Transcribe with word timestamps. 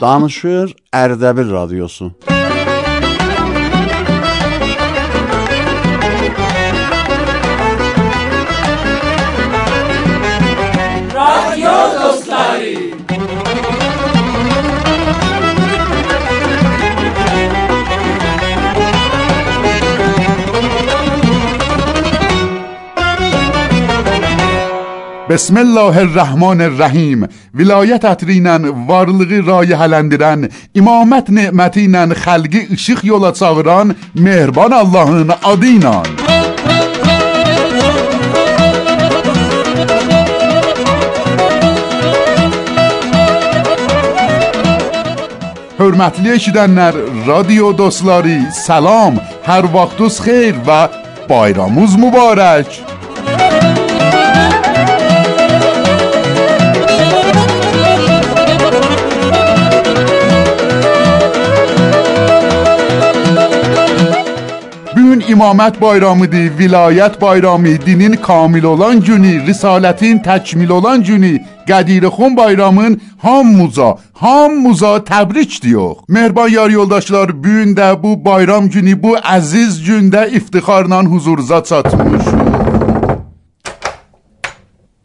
Danışır 0.00 0.76
Erdebil 0.92 1.52
Radyosu. 1.52 2.12
بسم 25.30 25.56
الله 25.56 25.98
الرحمن 25.98 26.60
الرحیم 26.60 27.28
ولایت 27.54 28.04
اترینن 28.04 28.68
وارلغی 28.68 29.40
رای 29.40 29.72
هلندیرن 29.72 30.48
امامت 30.74 31.30
نعمتینن 31.30 32.14
خلقی 32.14 32.68
اشیخ 32.72 33.04
یولا 33.04 33.32
صاوران 33.32 33.94
مهربان 34.14 34.72
الله 34.72 35.34
عدینان 35.44 36.06
حرمتلی 45.78 46.30
اشیدنر 46.30 46.92
رادیو 47.26 47.72
دوستلاری 47.72 48.40
سلام 48.50 49.20
هر 49.46 49.64
وقت 49.74 49.96
دوست 49.96 50.22
خیر 50.22 50.54
و 50.66 50.88
بایراموز 51.28 51.98
مبارک 51.98 52.80
Imamət 65.38 65.76
bayramıdır, 65.78 66.48
vilayət 66.58 67.20
bayramı, 67.20 67.76
dinin 67.86 68.16
kamil 68.18 68.64
olan 68.66 68.98
günü, 69.00 69.36
risalətin 69.46 70.18
təkmil 70.24 70.72
olan 70.74 71.04
günü, 71.06 71.38
Qədirxon 71.68 72.34
bayramın 72.36 72.96
hamımıza, 73.22 73.96
hamımıza 74.12 74.96
təbrik 74.96 75.62
diyor. 75.62 75.94
Mehriban 76.08 76.48
yar 76.48 76.70
yoldaşlar, 76.70 77.30
bu 77.38 77.42
gün 77.42 77.76
də 77.76 78.02
bu 78.02 78.24
bayram 78.24 78.66
günü, 78.68 79.02
bu 79.02 79.14
əziz 79.16 79.78
gündə 79.86 80.26
iftixarla 80.30 81.04
huzurunuza 81.04 81.62
çatmışıq. 81.64 82.34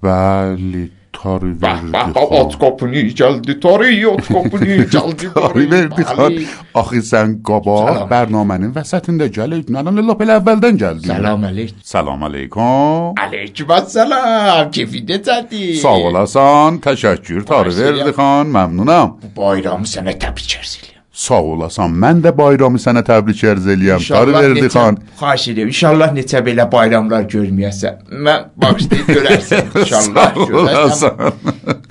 Bəli, 0.03 0.89
تاری 1.23 1.51
وردی 1.51 1.91
خان 1.91 2.13
خب. 2.13 2.33
آت 2.33 2.57
کپنی 2.59 3.09
جلدی 3.09 3.53
تاری 3.53 4.05
آت 4.05 4.27
کپنی 4.33 4.85
جلدی 4.95 5.27
تاری 5.35 5.65
وردی 5.65 6.03
بله. 6.03 6.15
خان 6.15 6.45
خب. 6.73 6.99
سن 6.99 7.39
گابا 7.43 8.05
برنامه 8.05 8.57
نیم 8.57 8.71
وسط 8.75 9.09
این 9.09 9.17
دجل 9.17 9.53
ایتنا 9.53 9.79
الان 9.79 9.99
لا 9.99 10.13
پل 10.13 10.29
اول 10.29 10.59
دن 10.59 10.99
سلام 10.99 11.45
علیکم 11.45 11.75
سلام 11.83 12.23
علیکم. 12.23 13.13
علیکم 13.17 13.71
السلام 13.71 14.71
کفیده 14.71 15.17
تدی 15.17 15.75
سوال 15.75 16.15
اصان 16.15 16.79
تشکر. 16.79 17.41
تاری 17.41 17.69
وردی 17.69 18.11
خان 18.11 18.47
ممنونم. 18.47 19.15
بایرام 19.35 19.83
سنه 19.83 20.13
تبی 20.13 20.41
چرزیلی 20.41 20.92
Sağ 21.13 21.41
olasan. 21.43 21.91
Mən 21.93 22.23
də 22.23 22.31
bayramı 22.33 22.79
sənə 22.81 23.03
təbrik 23.05 23.43
ərz 23.45 23.67
eləyəm. 23.69 24.01
Tarı 24.07 24.33
verdi 24.33 24.65
xan. 24.65 24.95
Xahiş 25.19 25.43
edirəm. 25.51 25.69
İnşallah 25.69 26.15
neçə 26.15 26.39
belə 26.47 26.65
bayramlar 26.71 27.27
görməyəsən. 27.29 27.99
Mən 28.27 28.47
bağışlayıb 28.63 29.11
görərsən. 29.17 29.69
İnşallah 29.83 30.39
görərsən. 30.49 31.21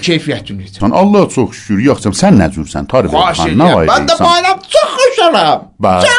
Keyfiyyətin 0.02 0.58
necə? 0.58 0.80
Sən 0.80 0.96
Allah 1.02 1.28
çox 1.30 1.54
şükür. 1.54 1.84
Yoxsa 1.86 2.10
sən 2.18 2.40
nə 2.42 2.50
cürsən? 2.56 2.90
Tarı 2.90 3.12
verdi 3.12 3.22
Xahiş 3.28 3.44
xan. 3.44 3.54
Nə 3.62 3.70
edirəm. 3.70 3.92
Mən 3.92 4.10
də 4.10 4.18
var 4.18 4.26
bayram 4.32 4.66
çox 4.74 4.98
xoşalam. 4.98 5.68
Bəli. 5.86 6.18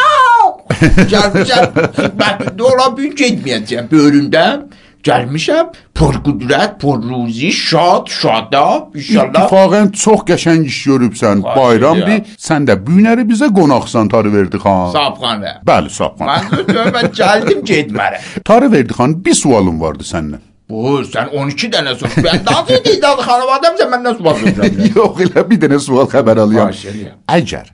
Gəlmişəm. 1.14 1.78
Xidmətində 2.00 2.70
olan 2.72 2.96
gün 3.02 3.20
getməyəcəm. 3.20 3.92
Bölümdən 3.92 4.64
gəlmişəm. 5.08 5.74
Por 5.94 6.18
qüdrət, 6.26 6.78
por 6.82 7.02
ruzi, 7.02 7.52
şad, 7.52 8.08
şadab. 8.12 8.96
İnşallah. 8.96 9.34
İttifaqən 9.34 9.92
çox 10.04 10.24
qəşəng 10.30 10.66
iş 10.70 10.80
görübsən. 10.88 11.44
Bayramdır. 11.44 12.24
Sən 12.48 12.68
də 12.70 12.78
bu 12.86 12.98
günləri 12.98 13.28
bizə 13.30 13.52
qonaqsan 13.58 14.10
Tarı 14.14 14.34
verdi 14.34 14.58
xan. 14.64 14.90
Sabxanə. 14.96 15.54
Bəli, 15.68 15.92
sağ 15.98 16.10
Mən 16.24 16.50
də 16.72 16.88
mən 16.96 17.12
gəldim 17.20 17.62
getmərə. 17.68 18.20
Tarı 18.50 18.72
verdi 18.72 18.94
xan, 18.98 19.16
bir 19.26 19.34
sualım 19.44 19.82
vardı 19.82 20.04
səndən. 20.08 20.42
Buyur, 20.70 21.06
sən 21.06 21.32
12 21.36 21.70
dənə 21.76 21.96
sor. 22.00 22.12
Mən 22.26 22.46
daha 22.46 22.68
deyildi 22.68 23.14
xanım 23.28 23.54
adamsan 23.58 23.90
məndən 23.94 24.18
sual 24.18 24.38
soruşacaqsan. 24.42 24.92
Yox, 24.98 25.24
elə 25.28 25.48
bir 25.50 25.64
dənə 25.66 25.80
sual 25.80 26.08
xəbər 26.14 26.44
edirəm. 26.46 27.18
Əgər 27.38 27.74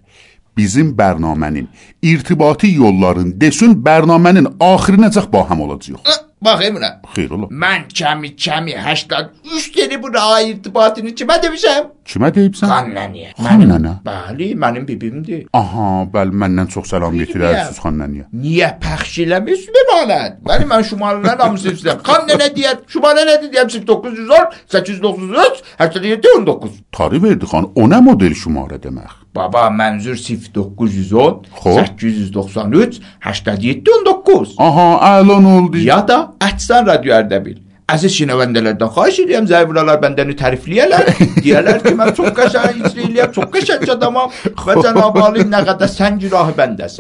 bizim 0.57 0.89
bərnamənin 0.97 1.69
irtibati 2.03 2.73
yolların 2.75 3.35
desin 3.41 3.77
bərnamənin 3.85 4.49
axırınacaq 4.59 5.31
baham 5.33 5.61
olacaq. 5.67 6.01
Bakayım 6.41 6.75
buna. 6.75 7.01
Hayır 7.05 7.31
oğlum. 7.31 7.49
Mən 7.51 7.87
cəmi 7.93 8.35
cəmi 8.35 8.73
83 8.83 9.75
deli 9.77 10.03
buna 10.03 10.41
irtibatını 10.41 11.09
kimə 11.09 11.35
demişəm? 11.43 11.89
Kimə 12.07 12.29
deyibsən? 12.35 12.71
Xannəniyə. 12.71 13.33
Xannənə? 13.37 13.93
Bəli, 14.05 14.47
mənim 14.63 14.87
bibimdir. 14.87 15.43
Aha, 15.53 15.89
bəli, 16.13 16.31
məndən 16.43 16.71
çox 16.73 16.87
salam 16.93 17.17
yetirərsiniz 17.19 17.81
Xannəniyə. 17.83 18.29
Niyə 18.33 18.71
pəxş 18.85 19.19
eləmirsiniz 19.25 19.75
bir 19.77 19.87
manat? 19.91 20.39
Bəli, 20.47 20.67
mən 20.71 20.87
şumarlılar 20.89 21.37
namısı 21.43 21.75
sizə. 21.75 21.97
Xannənə 22.07 22.49
deyər, 22.55 22.81
şumarə 22.87 23.27
nədir 23.29 23.51
deyəmsiz 23.53 23.85
910, 23.87 24.47
893, 24.71 25.63
8719. 25.79 26.79
Tarı 26.91 27.23
verdi 27.23 27.45
xan, 27.51 27.71
o 27.75 27.89
nə 27.91 27.99
model 28.05 28.33
şumarə 28.45 28.79
demək? 28.83 29.11
Baba 29.39 29.69
mənzur 29.71 30.17
0910, 30.19 31.47
Xoş. 31.61 31.79
893, 31.79 32.99
87, 33.23 33.81
19. 33.87 34.53
Aha, 34.59 34.89
əlon 35.15 35.47
oldu. 35.55 35.79
Ya 35.79 36.01
da 36.03 36.19
Ətsan 36.43 36.87
Radio 36.91 37.15
Ərdəbil. 37.15 37.68
Əziz 37.89 38.13
şinavəndələrdən 38.19 38.91
xahiş 38.93 39.17
edirəm 39.23 39.47
zəvralar 39.49 39.97
bəndəni 40.03 40.35
tərifləyərlər. 40.37 41.07
Deyərlər 41.41 41.79
ki, 41.85 41.93
mən 41.97 42.11
çox 42.17 42.33
qəşəng 42.37 42.81
icra 42.83 43.05
eləyəm, 43.07 43.31
çox 43.33 43.47
qəşəng 43.55 43.85
adamam 43.95 44.33
və 44.65 44.75
Cənab-ı 44.83 45.23
Ali 45.25 45.45
nə 45.49 45.61
qədər 45.69 45.89
sən 45.89 46.19
günahı 46.21 46.53
edirəm. 46.59 46.99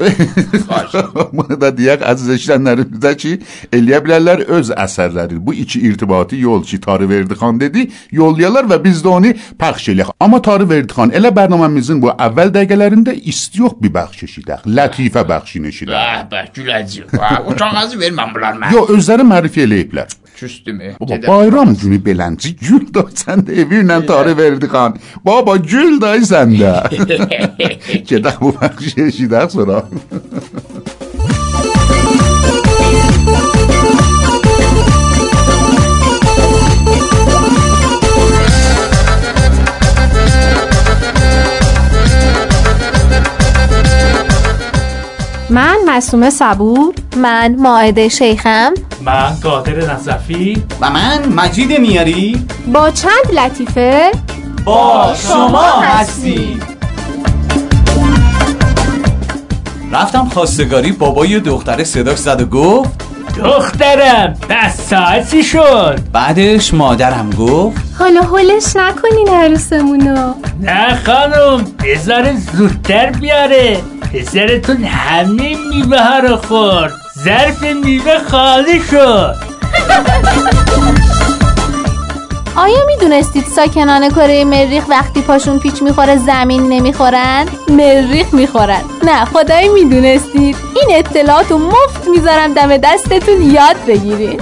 Bunu 1.33 1.57
da 1.61 1.69
deyək 1.75 2.05
əziz 2.13 2.31
eşidənlərimizdə 2.37 3.11
ki, 3.21 3.33
eləyə 3.75 3.99
bilərlər 4.05 4.43
öz 4.57 4.71
əsərləri. 4.85 5.37
Bu 5.45 5.53
iki 5.63 5.81
irtibati 5.89 6.39
yol 6.41 6.63
ki, 6.65 6.79
Tarı 6.81 7.09
Verdi 7.09 7.37
xan 7.37 7.59
dedi, 7.61 7.85
yollayalar 8.15 8.69
və 8.71 8.79
biz 8.83 9.03
də 9.05 9.13
onu 9.13 9.33
pəxş 9.61 9.91
eləyək. 9.93 10.13
Amma 10.19 10.41
Tarı 10.41 10.69
Verdi 10.69 10.95
xan 10.95 11.13
elə 11.19 11.29
bərnaməmizin 11.35 12.01
bu 12.01 12.13
əvvəl 12.15 12.53
dəqiqələrində 12.55 13.13
istiyox 13.33 13.77
bir 13.83 13.93
bəxş 13.99 14.25
eşidək. 14.29 14.65
Lətifə 14.79 15.25
bəxşini 15.33 15.73
eşidək. 15.73 15.93
Bəh, 15.93 16.25
bəh, 16.33 16.49
güləcək. 16.57 17.13
Bəh, 17.13 17.37
O 17.49 17.55
kağızı 17.59 17.99
ver 17.99 18.11
mən 18.15 18.33
bunlar 18.35 18.57
mən. 18.61 18.73
Yo, 18.73 18.85
özləri 18.95 19.25
mərifə 19.27 19.65
eləyiblər. 19.67 20.17
Küstümü. 20.39 20.78
Baba, 20.99 21.27
bayram 21.27 21.75
günü 21.75 21.99
belənci 22.05 22.55
gül 22.59 22.85
də 22.95 23.03
sən 23.21 23.45
də 23.47 23.51
evi 23.63 23.83
ilə 23.83 24.05
Tarı 24.07 24.37
Verdi 24.37 24.67
xan. 24.71 24.97
Baba, 25.25 25.57
gül 25.57 25.99
də 26.01 26.15
sən 26.31 26.49
də. 26.59 26.73
Gedək 28.09 28.37
من 45.49 45.77
مسومه 45.87 46.29
صبور 46.29 46.93
من 47.17 47.55
ماعده 47.59 48.09
شیخم. 48.09 48.73
من 49.01 49.37
قادر 49.43 49.93
نصفی. 49.93 50.63
و 50.81 50.89
من 50.89 51.29
مجید 51.29 51.79
میاری. 51.79 52.45
با 52.73 52.91
چند 52.91 53.33
لطیفه؟ 53.33 54.11
با 54.65 55.13
شما 55.27 55.63
هستی 55.63 56.59
رفتم 59.91 60.29
خواستگاری 60.29 60.91
بابا 60.91 61.25
یه 61.25 61.39
دختره 61.39 61.83
صداش 61.83 62.17
زد 62.17 62.41
و 62.41 62.45
گفت 62.45 63.08
دخترم. 63.35 64.33
بس 64.49 64.89
ساعتی 64.89 65.43
شد؟ 65.43 65.99
بعدش 66.13 66.73
مادرم 66.73 67.29
گفت 67.29 67.77
حالا 67.99 68.21
حلش 68.21 68.75
نکنین 68.75 69.29
عروسمونو. 69.29 70.33
نه 70.61 70.95
خانم 71.05 71.65
بذار 71.83 72.33
زودتر 72.33 73.09
بیاره. 73.09 73.77
پسرتون 74.13 74.83
همه 74.83 75.55
میوه 75.73 76.01
ها 76.01 76.19
رو 76.19 76.35
خورد. 76.37 76.93
ظرف 77.25 77.63
میوه 77.63 78.19
خالی 78.31 78.79
شد. 78.91 79.35
آیا 82.59 82.85
می‌دونستید 82.87 83.45
ساکنان 83.55 84.09
کره 84.09 84.43
مریخ 84.43 84.83
وقتی 84.89 85.21
پاشون 85.21 85.59
پیچ 85.59 85.81
می‌خوره 85.81 86.17
زمین 86.17 86.69
نمی‌خورن؟ 86.69 87.45
مریخ 87.69 88.33
می‌خورن. 88.33 88.81
نه 89.03 89.25
خدایی 89.25 89.69
می‌دونستید. 89.69 90.55
این 90.75 90.97
اطلاعات 90.97 91.51
رو 91.51 91.57
مفت 91.57 92.07
می‌ذارم 92.07 92.53
دم 92.53 92.77
دستتون 92.77 93.41
یاد 93.51 93.75
بگیرین. 93.87 94.39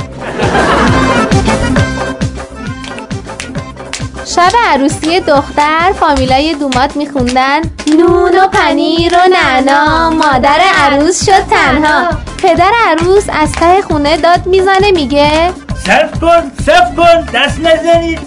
شب 4.26 4.52
عروسی 4.68 5.20
دختر 5.20 5.94
فامیلای 6.00 6.54
دومات 6.54 6.96
میخوندن. 6.96 7.62
نون 7.98 8.40
و 8.40 8.48
پنیر 8.48 9.14
و 9.14 9.30
نعنا 9.32 10.10
مادر 10.10 10.60
عروس 10.78 11.26
شد 11.26 11.44
تنها. 11.50 12.10
پدر 12.38 12.72
عروس 12.88 13.24
از 13.42 13.52
ته 13.52 13.82
خونه 13.82 14.18
داد 14.18 14.46
می‌زنه 14.46 14.92
میگه 14.92 15.54
صف 15.88 16.20
کن 16.20 16.52
صف 16.66 16.96
کن 16.96 17.22
دست 17.34 17.60
نزنید 17.60 18.20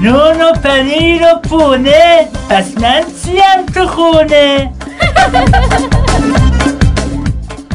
نون 0.00 0.42
و 0.42 0.52
پنیر 0.52 1.22
و 1.22 1.48
پونه. 1.48 2.28
پس 2.48 2.64
من 2.80 3.02
چیم 3.24 3.66
تو 3.74 3.86
خونه. 3.86 4.70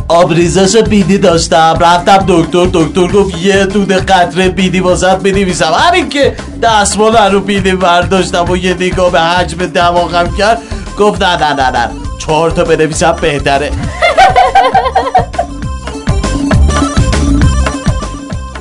آبریزش 0.08 0.78
بیدی 0.78 1.18
داشتم 1.18 1.78
رفتم 1.80 2.26
دکتر 2.28 2.66
دکتر 2.74 3.08
گفت 3.08 3.38
یه 3.38 3.66
دونه 3.66 3.96
قطره 3.96 4.50
بیدی 4.50 4.80
واسط 4.80 5.16
بنویسم. 5.16 5.74
همین 5.74 6.10
که 6.10 6.36
دستمال 6.64 7.32
رو 7.32 7.40
بیدی 7.40 7.72
برداشتم 7.72 8.52
و 8.52 8.58
یه 8.58 8.74
نگاه 8.74 9.12
به 9.12 9.22
حجم 9.22 9.66
دماغم 9.66 10.36
کرد 10.38 10.62
گفت 10.98 11.24
نه 11.24 11.38
نه 11.38 11.54
نه 11.54 11.70
نه. 11.72 11.90
چهار 12.18 12.52
تا 12.52 12.64
بنویسم 12.64 13.16
بهتره. 13.22 13.72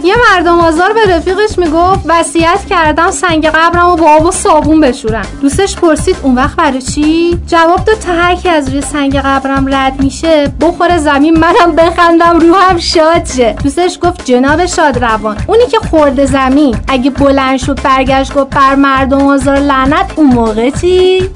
یه 0.09 0.15
مردم 0.33 0.61
آزار 0.61 0.93
به 0.93 1.17
رفیقش 1.17 1.59
می‌گفت 1.59 2.01
وصیت 2.07 2.59
کردم 2.71 3.11
سنگ 3.11 3.47
قبرم 3.47 3.89
و 3.89 3.97
با 3.97 4.11
آب 4.11 4.27
و 4.27 4.31
صابون 4.31 4.81
بشورم. 4.81 5.27
دوستش 5.43 5.77
پرسید 5.77 6.17
اون 6.23 6.35
وقت 6.35 6.57
برای 6.57 6.83
چی؟ 6.83 7.39
جواب 7.47 7.85
داد 7.85 7.99
تا 7.99 8.13
هر 8.13 8.35
کی 8.35 8.49
از 8.49 8.69
روی 8.69 8.81
سنگ 8.81 9.17
قبرم 9.17 9.75
رد 9.75 10.03
میشه 10.03 10.53
بخوره 10.61 10.99
زمین 10.99 11.39
منم 11.39 11.77
بخندم 11.77 12.39
روحم 12.39 12.79
شاد 12.79 13.25
شه. 13.37 13.57
دوستش 13.65 13.99
گفت 14.03 14.25
جناب 14.25 14.67
شاد 14.67 15.05
روان 15.05 15.37
اونی 15.47 15.67
که 15.67 15.79
خورده 15.91 16.27
زمین. 16.27 16.77
اگه 16.89 17.11
بلند 17.11 17.59
شد 17.59 17.83
برگشت 17.83 18.35
گفت 18.35 18.51
بر 18.51 18.75
مردم 18.75 19.27
آزار 19.27 19.57
لعنت 19.59 20.11
اون 20.17 20.27
موقع 20.27 20.71
چی؟ 20.71 21.31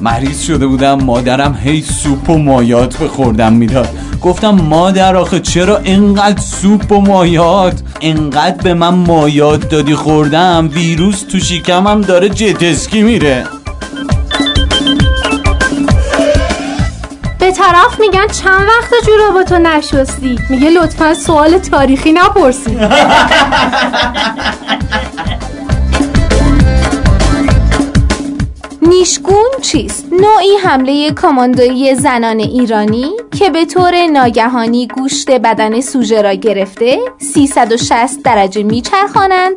مریض 0.00 0.42
شده 0.42 0.66
بودم 0.66 0.94
مادرم 0.94 1.58
هی 1.62 1.82
سوپ 1.82 2.30
و 2.30 2.38
مایات 2.38 2.96
به 2.96 3.08
خوردم 3.08 3.52
می‌داد. 3.52 3.88
گفتم 4.22 4.50
مادر 4.50 5.16
آخه 5.16 5.40
چرا 5.40 5.78
اینقدر 5.78 6.40
سوپ 6.40 6.92
و 6.92 7.00
مایات؟ 7.00 7.82
اینقدر 8.00 8.62
به 8.62 8.74
من 8.74 8.94
مایات 8.94 9.68
دادی 9.68 9.94
خوردم 9.94 10.68
ویروس 10.72 11.22
تو 11.22 11.38
شکمم 11.38 12.00
داره 12.00 12.28
جتسکی 12.28 13.02
میره. 13.02 13.44
به 17.38 17.52
طرف 17.52 18.00
میگن 18.00 18.26
چند 18.26 18.60
وقت 18.68 19.06
جوراباتو 19.06 19.58
نشستی؟ 19.58 20.38
میگه 20.48 20.70
لطفا 20.70 21.14
سوال 21.14 21.58
تاریخی 21.58 22.12
نپرسی. 22.12 22.78
نیشگون 28.82 29.50
چیست؟ 29.62 30.06
نوعی 30.12 30.56
حمله 30.64 31.12
کاماندویی 31.12 31.94
زنان 31.94 32.40
ایرانی 32.40 33.10
که 33.38 33.50
به 33.50 33.64
طور 33.64 34.06
ناگهانی 34.06 34.86
گوشت 34.86 35.30
بدن 35.30 35.80
سوژه 35.80 36.22
را 36.22 36.34
گرفته 36.34 36.98
360 37.18 38.22
درجه 38.22 38.62
میچرخانند 38.62 39.54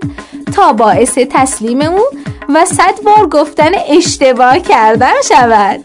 تا 0.55 0.73
باعث 0.73 1.17
تسلیم 1.17 1.81
او 1.81 2.01
و 2.49 2.65
صد 2.65 3.03
بار 3.05 3.27
گفتن 3.27 3.71
اشتباه 3.89 4.59
کردن 4.59 5.13
شود 5.29 5.79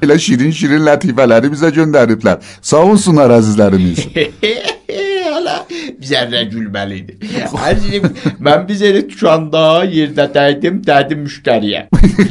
Elə 0.00 0.16
şirin-şirin 0.18 0.82
lətifələri 0.86 1.50
bizə 1.52 1.70
göndəriblər. 1.76 2.40
Sağ 2.60 2.82
olsunlar 2.90 3.32
əzizlərimiz. 3.38 4.04
Hala 4.10 4.28
zerre 4.40 4.79
zərrə 6.06 6.42
gülməli 6.50 7.00
idi. 7.02 7.16
mən 8.40 8.66
biz 8.68 8.82
elə 8.86 9.02
düşəndə 9.10 9.64
yerdə 9.90 10.26
dəydim, 10.34 10.80
dəydim 10.86 11.24
müştəriyə. 11.26 11.82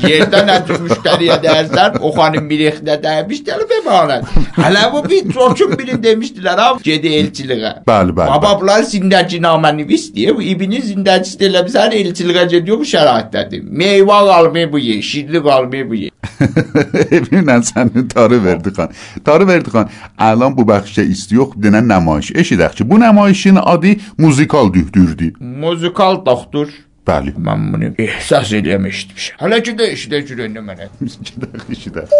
Yerdə 0.05 0.43
nə 0.47 0.57
müştəriyə 0.85 1.39
dəyərsən, 1.43 1.99
o 2.01 2.11
xanım 2.15 2.49
bir 2.49 2.65
yəxdə 2.67 2.99
dəymiş, 3.03 3.43
gəlib 3.47 3.73
emanət. 3.79 4.29
Hələ 4.57 4.85
bu 4.93 5.03
bir 5.09 5.31
çoxun 5.33 5.77
birin 5.79 6.03
demişdilər, 6.03 6.63
ha, 6.63 6.69
ged 6.83 7.07
elçiliyə. 7.09 7.73
Bəli, 7.87 8.15
bəli. 8.17 8.33
Babablar 8.35 8.85
zindəci 8.89 9.41
naməni 9.43 9.87
vistiyə, 9.89 10.35
bu 10.37 10.45
ibinin 10.53 10.85
zindəcisi 10.91 11.49
elə 11.49 11.65
bizə 11.67 11.89
elçiliyə 12.01 12.47
gediyor 12.55 12.81
bu 12.81 12.87
şəraitdədir. 12.93 13.65
Meyvə 13.65 14.21
qalmır 14.29 14.71
bu 14.71 14.79
yer, 14.79 15.01
şidli 15.01 15.43
qalmır 15.43 15.89
bu 15.89 16.03
yer. 16.05 16.15
Evinlə 17.17 17.59
sənin 17.67 18.07
tarı 18.07 18.43
verdi 18.43 18.71
xan. 18.75 18.91
Tarı 19.25 19.47
verdi 19.47 19.71
xan. 19.73 19.89
Əlan 20.19 20.55
bu 20.57 20.65
bəxşə 20.67 21.05
istiyox 21.13 21.55
denən 21.63 21.87
nümayiş. 21.89 22.31
Eşidək 22.41 22.75
ki, 22.79 22.89
bu 22.89 22.99
nümayişin 22.99 23.58
adı 23.59 23.95
muzikal 24.17 24.73
dühdürdür. 24.73 25.33
Muzikal 25.39 26.25
doktor. 26.25 26.67
Bəli. 27.07 27.33
Mən 27.41 27.73
bunu 27.73 27.93
ehsas 27.97 28.51
eləmişdim. 28.53 29.17
Hələ 29.41 29.63
ki 29.65 29.73
də 29.79 29.87
eşidə 29.95 30.19
görünür 30.29 30.61
mənə. 30.61 30.89
Eşidək, 31.01 31.63
eşidək. 31.73 32.13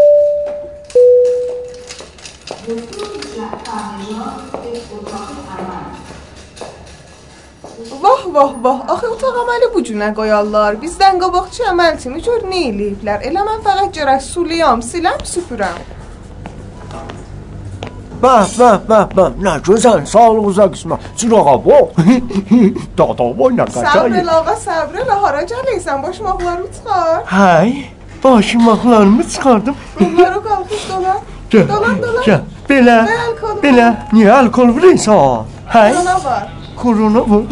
Vah 8.01 8.23
vah 8.33 8.53
vah, 8.63 8.81
axı 8.93 9.07
otaq 9.13 9.37
əməli 9.43 9.69
bu 9.75 9.83
cünə 9.91 10.09
qoyarlar. 10.17 10.79
Bizdən 10.81 11.21
qabaqçı 11.21 11.69
əməlçini 11.75 12.25
gör 12.25 12.49
nə 12.49 12.65
eləyiblər. 12.71 13.23
Elə 13.29 13.45
mən 13.47 13.63
fəqət 13.67 13.95
gərək 14.01 14.21
suluyam, 14.25 14.83
siləm, 14.91 15.21
süpürəm. 15.33 15.98
Bəh, 18.23 18.47
bəh, 18.59 18.77
bəh, 18.89 19.05
bəh. 19.15 19.29
Nə 19.45 19.53
gözəl, 19.63 20.01
sağlığınıza 20.13 20.65
qismət. 20.73 21.05
Çırağa 21.19 21.55
bax. 21.65 21.87
Dada 22.97 23.27
oynar 23.43 23.69
qaçay. 23.71 24.09
Səbrə 24.09 24.23
lağa, 24.27 24.55
səbrə 24.65 25.05
la 25.07 25.15
hara 25.21 25.43
gələysən? 25.51 26.03
Başmaqlarımı 26.03 26.67
çıxar. 26.75 27.21
Həy, 27.31 27.71
başmaqlarımı 28.23 29.23
çıxardım. 29.23 29.75
Bunları 29.99 30.43
qalxış 30.43 30.89
dolan. 30.89 31.21
Dolan, 31.53 32.01
dolan. 32.01 32.23
Gəl. 32.27 32.41
Belə. 32.69 32.97
Belə. 33.63 33.87
Niyə 34.13 34.31
alkol 34.41 34.75
vuruyorsun? 34.75 35.47
Həy. 35.73 35.93
Korona 35.93 36.17
var. 36.25 36.43
Korona 36.81 37.21
var. 37.29 37.43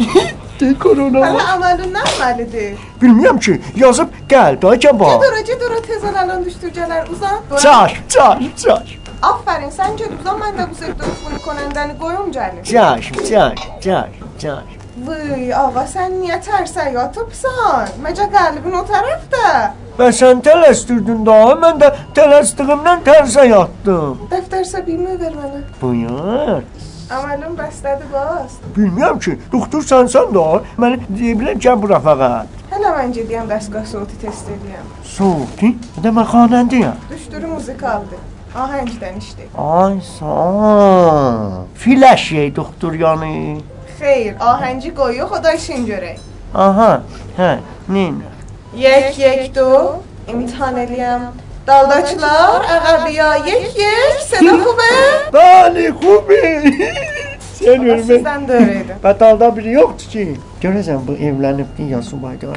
De 0.60 0.74
korona 0.78 1.20
var. 1.20 1.32
Hələ 1.32 1.48
əməlindən 1.54 2.06
əməlidir. 2.12 2.70
Bilmirəm 3.00 3.38
ki, 3.40 3.60
yazıb 3.76 4.14
gəl, 4.28 4.62
dayıca 4.62 4.92
bax. 5.00 5.16
Gedur, 5.16 5.36
gedur, 5.46 5.82
tez 5.86 6.04
alalım 6.04 6.44
düşdürcələr 6.44 7.10
uzan. 7.12 7.38
Çar, 7.62 8.02
çar, 8.08 8.42
çar. 8.56 8.97
آفرین 9.22 9.70
سنجا 9.70 10.06
دوزا 10.06 10.36
من 10.36 10.50
دو 10.50 10.66
بزرگ 10.66 10.96
دوست 10.96 11.22
بونی 11.24 11.38
کنندن 11.38 11.92
گویم 11.92 12.30
جلیم 12.30 12.62
جشم 12.62 13.14
جشم 13.22 13.54
جشم 13.80 14.08
جشم 14.38 14.62
وی 15.06 15.52
آقا 15.52 15.86
سن 15.86 16.10
نیه 16.12 16.38
ترسا 16.38 16.88
یا 16.88 17.06
تو 17.06 17.24
بسان 17.24 17.88
مجا 18.04 18.24
قلب 18.24 18.66
اونو 18.66 18.82
طرف 18.82 19.28
ده 19.30 19.70
و 19.98 20.12
سن 20.12 20.40
تلستردون 20.40 21.24
دا 21.24 21.54
من 21.54 21.78
دا 21.78 21.92
تلستقم 22.14 22.88
نن 22.88 23.02
ترسا 23.04 23.44
یا 23.44 23.68
دم 23.84 24.18
دفتر 24.30 24.62
سا 24.62 24.80
بیمه 24.80 25.16
برمانه 25.16 25.64
بیار. 25.80 26.62
عملون 27.10 27.56
بسته 27.56 27.94
دو 27.94 28.08
باست 28.12 28.60
بیمیم 28.74 29.18
چه 29.18 29.38
دختر 29.52 29.80
سنسان 29.80 30.06
سن 30.06 30.32
دا 30.32 30.62
من 30.78 30.94
دیبله 30.94 31.54
جم 31.54 31.80
برا 31.80 31.98
فقط. 32.00 32.46
هلا 32.72 32.94
من 32.96 33.12
جدیم 33.12 33.46
دستگاه 33.46 33.84
صوتی 33.84 34.28
تست 34.28 34.46
دیم 34.46 34.58
صوتی؟ 35.04 35.78
ده 36.02 36.10
من 36.10 36.24
خاننده 36.24 36.76
یم 36.76 36.96
دوشتور 37.10 37.46
موزیک 37.46 37.76
ده. 37.76 38.37
Ahəngdən 38.56 39.18
işdir. 39.18 39.46
Ay 39.58 40.00
sağ. 40.18 41.64
Yey 42.30 42.56
doktor 42.56 42.92
yəni. 42.92 43.60
Xeyr, 43.98 44.34
ahəngi 44.40 44.94
qoyuyor, 44.94 45.28
xoda 45.28 45.52
işin 45.52 45.86
görək. 45.86 46.18
Aha, 46.54 47.02
hə, 47.36 47.58
nin. 47.88 48.22
Yek, 48.76 49.18
yek, 49.18 49.54
do. 49.54 50.00
İmtihan 50.28 50.76
eləyəm. 50.76 51.22
Daldakılar, 51.66 52.64
əqəbiya, 52.76 53.30
yek, 53.46 53.76
yek. 53.76 54.22
Sədə 54.30 54.54
xubə. 54.62 54.92
Bəli, 55.34 55.90
xubi. 56.00 56.40
Sən 57.58 57.84
ölmə. 57.84 57.98
Sizdən 58.08 58.48
də 58.48 58.60
öyrədim. 58.62 59.02
Bədalda 59.04 59.50
biri 59.56 59.76
yoxdur 59.76 60.12
ki. 60.14 60.24
Görəsən 60.62 61.04
bu 61.08 61.18
evlənibdi 61.28 61.90
ya 61.92 62.00
subayda. 62.02 62.54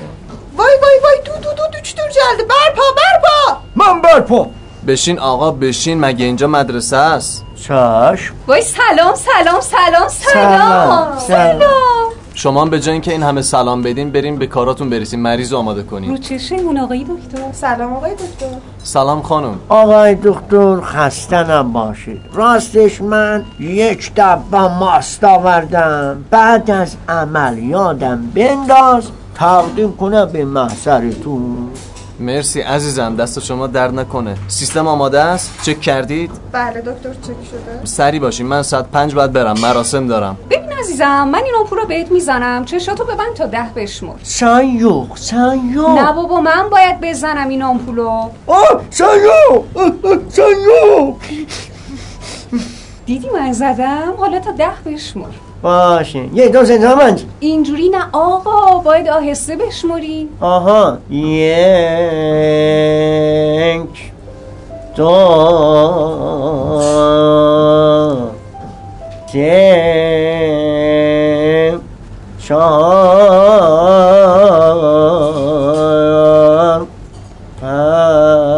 Vay, 0.55 0.75
vay, 0.83 0.97
vay, 1.03 1.19
du, 1.25 1.35
du, 1.43 1.55
du, 1.57 1.67
düşdür 1.75 2.11
gəldi. 2.19 2.47
Bərpa, 2.53 2.87
bərpa. 3.01 3.35
Mən 3.81 4.03
bərpa. 4.05 4.41
بشین 4.87 5.19
آقا 5.19 5.51
بشین 5.51 5.99
مگه 5.99 6.25
اینجا 6.25 6.47
مدرسه 6.47 6.97
است؟ 6.97 7.45
Çaş. 7.55 8.31
وای 8.47 8.61
سلام 8.61 9.15
سلام 9.15 9.59
سلام 9.61 10.07
سلام. 10.07 11.17
سلام. 11.19 11.61
شما 12.33 12.61
هم 12.61 12.69
به 12.69 12.79
جای 12.79 12.93
اینکه 12.93 13.11
این 13.11 13.23
همه 13.23 13.41
سلام 13.41 13.81
بدین 13.81 14.11
بریم 14.11 14.35
به 14.35 14.47
کاراتون 14.47 14.89
برسین 14.89 15.19
مریض 15.21 15.51
رو 15.51 15.57
آماده 15.59 15.83
کنین. 15.83 16.17
چشمون 16.17 16.77
آقای 16.77 17.03
دکتر. 17.03 17.51
سلام 17.51 17.93
آقای 17.93 18.11
دکتر. 18.11 18.45
سلام 18.83 19.21
خانم. 19.21 19.59
آقای 19.69 20.17
دکتر 20.23 20.81
خسته 20.81 21.51
نباشید 21.51 22.21
راستش 22.33 23.01
من 23.01 23.45
یک 23.59 24.13
دبه 24.15 24.67
ماست 24.67 25.23
آوردم. 25.23 26.25
بعد 26.29 26.71
از 26.71 26.95
عمل 27.09 27.57
یادم 27.57 28.21
بنداز 28.35 29.03
تقدیم 29.35 29.97
کنم 29.97 30.25
به 30.25 30.45
محضرتون. 30.45 31.69
مرسی 32.21 32.61
عزیزم 32.61 33.15
دست 33.15 33.39
شما 33.39 33.67
درد 33.67 33.99
نکنه. 33.99 34.35
سیستم 34.47 34.87
آماده 34.87 35.19
است؟ 35.19 35.51
چک 35.61 35.81
کردید؟ 35.81 36.31
بله 36.51 36.81
دکتر 36.81 37.13
چک 37.13 37.47
شده. 37.51 37.85
سری 37.85 38.19
باشین 38.19 38.47
من 38.47 38.61
ساعت 38.63 38.91
پنج 38.91 39.15
باید 39.15 39.33
برم 39.33 39.59
مراسم 39.59 40.07
دارم. 40.07 40.37
ببین 40.49 40.71
عزیزم 40.71 41.27
من 41.27 41.43
این 41.43 41.53
آمپول 41.59 41.79
رو 41.79 41.85
بهت 41.85 42.11
می‌زنم 42.11 42.65
چشاتو 42.65 43.05
ببند 43.05 43.33
تا 43.35 43.45
ده 43.45 43.63
بشمر. 43.75 44.13
سایوخ 44.23 45.17
سایوخ 45.17 45.99
نه 45.99 46.13
بابا 46.13 46.41
من 46.41 46.69
باید 46.71 47.01
بزنم 47.01 47.49
این 47.49 47.63
آمپولو. 47.63 48.07
آه 48.07 48.31
آه، 48.47 48.81
سایوخ 48.89 49.63
دیدی 53.05 53.29
من 53.29 53.53
زدم؟ 53.53 54.13
حالا 54.17 54.39
تا 54.39 54.51
ده 54.51 54.69
بشمر. 54.85 55.25
باشه. 55.61 56.29
یه 56.33 56.49
دو 56.49 56.65
سه 56.65 56.77
زمان 56.77 57.19
اینجوری 57.39 57.89
نه 57.89 58.05
آقا 58.11 58.79
باید 58.79 59.07
آهسته 59.07 59.55
بشمری. 59.55 60.29
آها. 60.41 60.97
یک 61.09 61.81
دو 64.95 65.11
سه 69.31 70.01
چهار 75.51 76.87
پنج. 77.61 78.51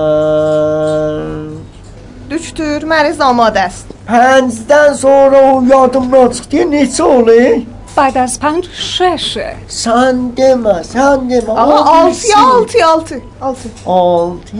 دکتر 2.32 2.86
مریض 2.86 3.22
آماده 3.22 3.60
است. 3.60 3.93
پنجدن 4.07 4.93
sonra 4.93 5.63
yardımdan 5.71 6.29
çıktı 6.29 6.71
ne 6.71 6.87
söyle? 6.87 7.63
بعد 7.99 8.19
از 8.19 8.41
پنج 8.41 8.65
ششه 8.97 9.57
Sen 9.69 10.37
deme 10.37 10.85
sen 10.85 11.31
deme. 11.31 11.53
Ama 11.53 11.87
altı 11.87 12.29
ya 12.29 12.39
altı 12.39 12.87
altı 12.87 13.23
altı. 13.41 13.69
Altı. 13.87 14.57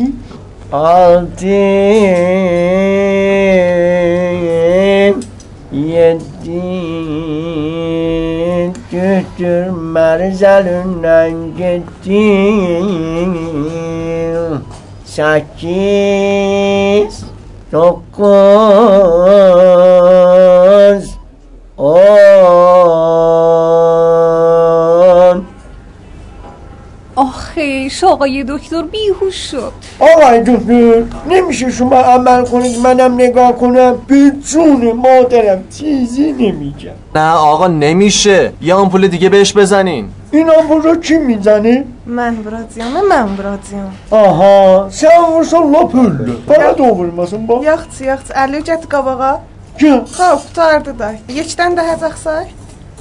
Altı. 0.73 1.47
Yedi. 5.73 6.63
Götür 8.93 9.71
merzelünden 9.71 11.33
gitti. 11.57 12.25
Sekiz. 15.05 15.65
Dokuz. 17.73 18.02
On. 18.16 18.24
آخیش 27.16 28.04
آقای 28.04 28.44
دکتر 28.44 28.82
بیهوش 28.82 29.36
شد. 29.36 29.72
آقای 30.00 30.42
دکتر 30.42 31.04
نمیشه 31.30 31.72
شما 31.72 31.96
عمل 31.96 32.46
کنید 32.46 32.80
منم 32.80 33.14
نگاه 33.14 33.56
کنم. 33.56 33.96
به 34.08 34.32
جون 34.52 34.92
مادرم 34.92 35.64
چیزی 35.80 36.32
نمیگم. 36.32 36.92
نه 37.16 37.32
آقا 37.32 37.68
نمیشه. 37.68 38.52
یه 38.62 38.74
آمپول 38.74 39.08
دیگه 39.08 39.30
بهش 39.30 39.54
بزنین. 39.54 40.10
این 40.32 40.50
آمپول 40.50 40.82
رو 40.82 40.96
کی 40.96 41.18
می‌زنه؟ 41.18 41.86
من 42.06 42.36
برازیام. 43.36 43.94
Aha 44.12 44.90
sen 44.92 45.24
vursan 45.32 45.74
lap 45.74 45.96
öldü. 45.96 46.38
Bana 46.50 46.78
da 46.78 46.84
vurmasın 46.84 47.48
bak. 47.48 47.64
Yaxşı 47.64 48.04
yaxşı 48.04 48.34
əli 48.34 48.60
gətir 48.70 48.88
qabağa. 48.88 49.42
Gel 49.80 50.00
Xoş 50.18 50.42
qurtardı 50.44 51.00
da. 51.00 51.14
Yekdən 51.30 51.78
daha 51.78 52.00
çaxsay. 52.00 52.46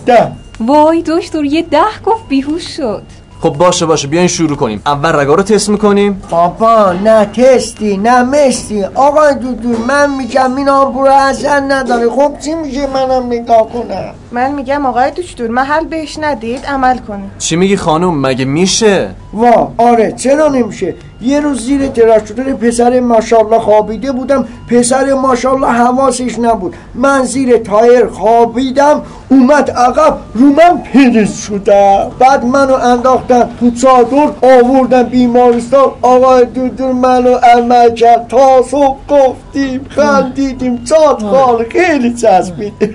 de. 0.06 0.32
وای 0.60 1.02
دکتر 1.02 1.44
یه 1.44 1.62
ده 1.62 1.90
گفت 2.06 2.24
بیهوش 2.28 2.76
شد 2.76 3.02
خب 3.42 3.50
باشه 3.50 3.86
باشه 3.86 4.08
بیاین 4.08 4.28
شروع 4.28 4.56
کنیم 4.56 4.82
اول 4.86 5.12
رگا 5.12 5.34
رو 5.34 5.42
تست 5.42 5.68
می‌کنیم 5.68 6.22
بابا 6.30 6.92
نه 6.92 7.24
تستی 7.24 7.96
نه 7.96 8.22
مستی 8.22 8.84
آقای 8.84 9.34
دکتر 9.34 9.84
من 9.88 10.10
میگم 10.16 10.56
این 10.56 10.68
آمپول 10.68 11.06
رو 11.06 11.12
اصلا 11.12 11.58
نداره 11.58 12.10
خب 12.10 12.32
چی 12.44 12.54
میشه 12.54 12.86
منم 12.86 13.26
نگاه 13.26 13.68
کنم 13.68 14.14
Mən 14.32 14.50
میگم 14.56 14.86
آقای 14.86 15.10
دکتر 15.10 15.48
محل 15.48 15.84
بهش 15.84 16.18
ندید 16.20 16.66
عمل 16.66 16.98
کنید. 16.98 17.30
چی 17.38 17.56
میگی 17.56 17.76
خانوم 17.76 18.26
مگه 18.26 18.44
میشه؟ 18.44 19.08
وا 19.34 19.72
آره 19.78 20.12
چرا 20.12 20.48
نمیشه؟ 20.48 20.94
یه 21.20 21.40
روز 21.40 21.64
زیر 21.66 21.86
تراکتور 21.86 22.44
پسر 22.52 23.00
ماشاءالله 23.00 23.58
خوابیده 23.58 24.12
بودم 24.12 24.44
پسر 24.70 25.14
ماشاءالله 25.14 25.66
حواسش 25.68 26.38
نبود. 26.38 26.74
من 26.94 27.24
زیر 27.24 27.56
تایر 27.56 28.06
خوابیدم 28.06 29.02
اومد 29.28 29.70
عقب 29.70 30.16
رو 30.34 30.46
من 30.46 30.78
پریز 30.78 31.36
شدم. 31.36 32.10
بعد 32.18 32.44
منو 32.44 32.74
انداختن 32.74 33.48
تو 33.60 33.70
چادر 33.70 34.30
آوردن 34.42 35.02
بیمارستان. 35.02 35.90
آقای 36.02 36.44
دودور 36.44 36.92
منو 36.92 37.34
عمل 37.34 37.94
کرد 37.94 38.28
تا 38.28 38.62
صبح 38.70 38.98
گفتیم 39.08 39.86
خندیدیم. 39.88 40.84
چاد 40.84 41.22
خال 41.22 41.64
خیلی 41.70 42.14
چسبید. 42.14 42.72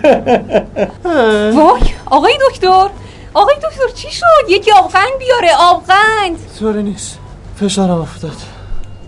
وای 1.56 1.82
آقای 2.06 2.34
دکتر 2.50 2.90
آقای 3.34 3.56
دکتر 3.56 3.94
چی 3.96 4.12
شد؟ 4.12 4.26
یکی 4.50 4.72
آبغن 4.72 5.08
بیاره 5.20 5.50
آبغن 5.60 6.36
طوری 6.60 6.84
نیست 6.84 7.20
فشارم 7.60 8.02
افتاد. 8.02 8.32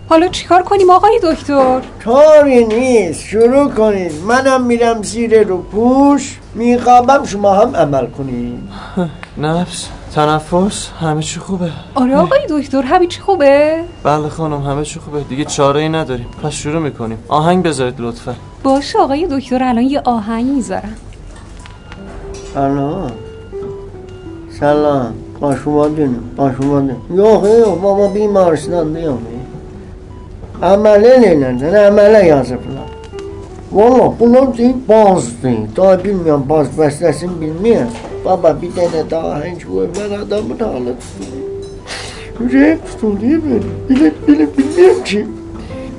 حالا 0.08 0.28
چیکار 0.28 0.62
کنیم 0.62 0.90
آقای 0.90 1.20
دکتر؟ 1.22 1.80
کاری 2.04 2.64
نیست 2.64 3.20
شروع 3.24 3.70
کنید 3.70 4.12
منم 4.24 4.64
میرم 4.64 5.02
زیر 5.02 5.42
رو 5.42 5.62
پوش 5.62 6.38
میخوابم 6.54 7.24
شما 7.24 7.54
هم 7.54 7.76
عمل 7.76 8.06
کنید 8.06 8.68
نفس 9.38 9.88
تنفس 10.14 10.88
همه 11.00 11.22
چی 11.22 11.40
خوبه. 11.40 11.70
آره 11.94 12.16
آقای 12.16 12.40
دکتر 12.50 12.82
همه 12.82 13.06
چی 13.06 13.20
خوبه؟ 13.20 13.84
بله 14.02 14.28
خانم 14.28 14.62
همه 14.62 14.84
چی 14.84 15.00
خوبه. 15.00 15.20
دیگه 15.20 15.44
چاره 15.44 15.80
ای 15.80 15.88
نداریم. 15.88 16.26
پس 16.42 16.52
شروع 16.52 16.82
می‌کنیم. 16.82 17.18
آهنگ 17.28 17.62
بذارید 17.62 17.94
لطفا. 17.98 18.34
باشه 18.62 18.98
آقای 18.98 19.26
دکتر 19.30 19.64
الان 19.64 19.84
یه 19.84 20.00
آهنگ 20.04 20.46
می‌ذارم. 20.46 20.96
Alo. 22.56 23.06
Salam. 24.58 25.12
Başıma 25.42 25.96
dönüm, 25.96 26.24
başıma 26.38 26.80
dönüm. 26.82 26.96
Yox, 27.16 27.42
yox, 27.44 27.82
baba 27.82 28.14
bimarısından 28.14 28.88
deyəm. 28.94 29.20
Əmələ 30.60 31.12
eləyəndən 31.16 31.76
əmələ 31.86 32.24
yazıblar. 32.26 32.88
Valla 33.72 34.12
bunlar 34.20 34.50
deyib 34.58 34.82
bazdır. 34.88 35.58
Daha 35.76 35.94
bilməyən 36.04 36.42
baz 36.48 36.68
vəsləsini 36.78 37.38
bilməyən. 37.42 37.92
Baba 38.24 38.52
bir 38.62 38.74
dənə 38.76 39.04
daha 39.10 39.38
hənc 39.44 39.64
qoymən 39.70 40.16
adamın 40.18 40.58
halı 40.60 40.96
tutulur. 41.02 41.44
Ürəyim 42.44 42.80
tutuluyor 42.90 43.44
belə. 43.46 43.76
Bilib, 43.88 44.24
bilib, 44.28 44.58
bilməyəm 44.58 45.04
ki. 45.04 45.22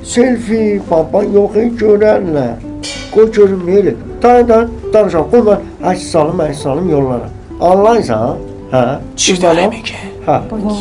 Selfie, 0.04 0.82
baba 0.90 1.24
yox, 1.24 1.56
görərlər. 1.82 2.71
görerler 3.11 3.11
Koy 3.15 3.31
görünmeyelim 3.31 3.97
Tane 4.21 4.47
tane 4.47 4.67
danışalım 4.93 5.31
koy 5.31 5.45
ben 5.45 5.87
Aç 5.87 5.99
salım 5.99 6.39
aç 6.39 6.55
salım 6.55 6.89
yollara 6.89 7.29
Anlaysa 7.61 8.19
ha? 8.19 8.37
Ha? 8.71 9.01
چی 9.15 9.33
Bu 9.35 9.41
داره 9.41 9.61
bana- 9.61 9.69
میگه 9.69 9.97
Ha 10.25 10.35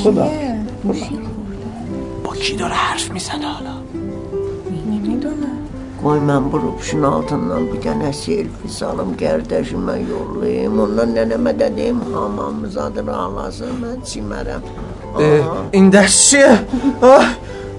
bu 0.04 0.16
da 0.16 0.26
با 2.24 2.32
کی 2.42 2.52
داره 2.60 2.74
حرف 2.86 3.06
میزنه 3.14 3.46
حالا 3.54 3.74
Qoy 6.02 6.18
mən 6.28 6.42
bu 6.52 6.56
rupşun 6.64 7.02
altından 7.02 7.62
bir 7.70 7.80
dənə 7.86 8.10
selfie 8.22 8.70
salım 8.78 9.10
qardaşıma 9.22 9.94
yollayım. 10.12 10.74
Ondan 10.84 11.08
nənəmə 11.16 11.52
də 11.60 11.68
deyim 11.76 12.00
hamamızadır 12.14 13.08
ağlasın, 13.22 13.72
mən 13.82 13.98
çimərəm. 14.10 14.62
اه، 15.18 15.44
این 15.76 15.86
دست 15.94 16.18
چیه 16.30 16.52
آه 17.12 17.24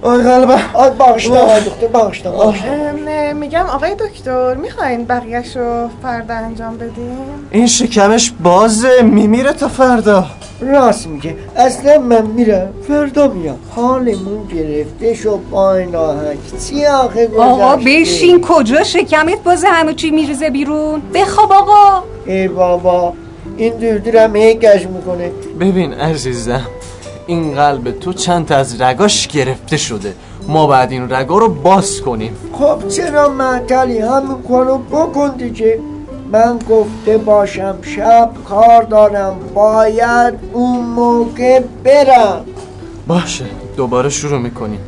آه 0.03 0.19
قلبه. 0.23 0.59
ay 0.75 0.91
doktor, 1.67 1.93
bağışla. 1.99 2.29
bağışla. 2.39 2.69
ام، 3.31 3.37
میگم 3.37 3.67
آقای 3.77 3.95
دکتر 4.05 4.55
می‌خواین 4.55 5.05
بقیهش 5.05 5.57
رو 5.57 5.89
فردا 6.03 6.35
انجام 6.35 6.75
بدیم 6.77 7.27
این 7.51 7.67
شکمش 7.67 8.33
بازه 8.43 9.03
میمیره 9.03 9.53
تا 9.53 9.69
فردا. 9.69 10.25
Rast 10.73 11.07
میگه 11.07 11.37
اصلا 11.57 11.99
من 11.99 12.27
میرم 12.27 12.69
فردا 12.89 13.29
میام. 13.29 13.59
حالمون 13.77 14.41
گرفته 14.55 15.15
شو 15.15 15.39
با 15.51 15.75
این 15.75 15.93
راحت 15.93 16.69
چی 16.69 16.87
آخه 16.87 17.31
آقا 17.39 17.77
بشین. 17.77 18.41
کجا 18.49 18.83
شکمت 18.83 19.43
بازه 19.45 19.69
همه 19.69 19.95
چی 19.95 20.11
میریزه 20.11 20.51
بیرون؟ 20.51 21.03
بخواب 21.15 21.53
آقا. 21.53 22.03
ای 22.27 22.49
بابا 22.49 23.13
این 23.57 23.73
دردورم 23.77 24.37
هی 24.37 24.55
گش 24.55 24.87
می‌کنه. 24.87 25.31
ببین 25.61 25.93
عزیزم 25.95 26.67
این 27.27 27.55
قلب 27.55 27.91
تو 27.91 28.13
چند 28.13 28.47
تا 28.47 28.57
از 28.57 28.81
رگاش 28.81 29.29
گرفته 29.29 29.77
شده. 29.77 30.15
ما 30.49 30.67
بعد 30.67 30.93
این 30.93 31.13
رگا 31.13 31.39
رو 31.39 31.49
باز 31.49 32.01
کنیم. 32.01 32.37
خب 32.53 32.89
چرا 32.89 33.29
معطلی 33.29 33.99
همین 33.99 34.43
کارو 34.49 34.79
بکن 34.79 35.29
دیگه؟ 35.37 35.81
من 36.33 36.59
گفته 36.71 37.19
باشم 37.19 37.79
شب 37.83 38.31
کار 38.49 38.83
دارم 38.83 39.37
باید 39.55 40.35
اون 40.53 40.87
موقع 40.87 41.61
برم. 41.85 42.45
باشه 43.07 43.45
دوباره 43.77 44.09
شروع 44.09 44.39
می‌کنیم. 44.39 44.81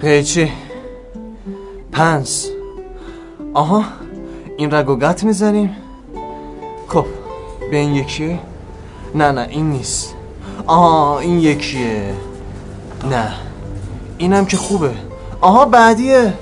قیچی 0.00 0.52
پنس. 1.92 2.48
آها 3.54 3.84
این 4.56 4.74
رگو 4.74 4.96
گت 4.96 5.24
می‌زنیم. 5.24 5.76
خب 6.88 7.04
به 7.70 7.76
این 7.76 7.94
یکی؟ 7.94 8.38
نه 9.14 9.32
نه 9.32 9.46
این 9.50 9.70
نیست. 9.70 10.15
آها 10.66 11.18
این 11.18 11.38
یکیه. 11.40 12.14
نه 13.10 13.28
اینم 14.18 14.46
که 14.46 14.56
خوبه. 14.56 14.90
آها 15.40 15.64
بعدیه. 15.64 16.32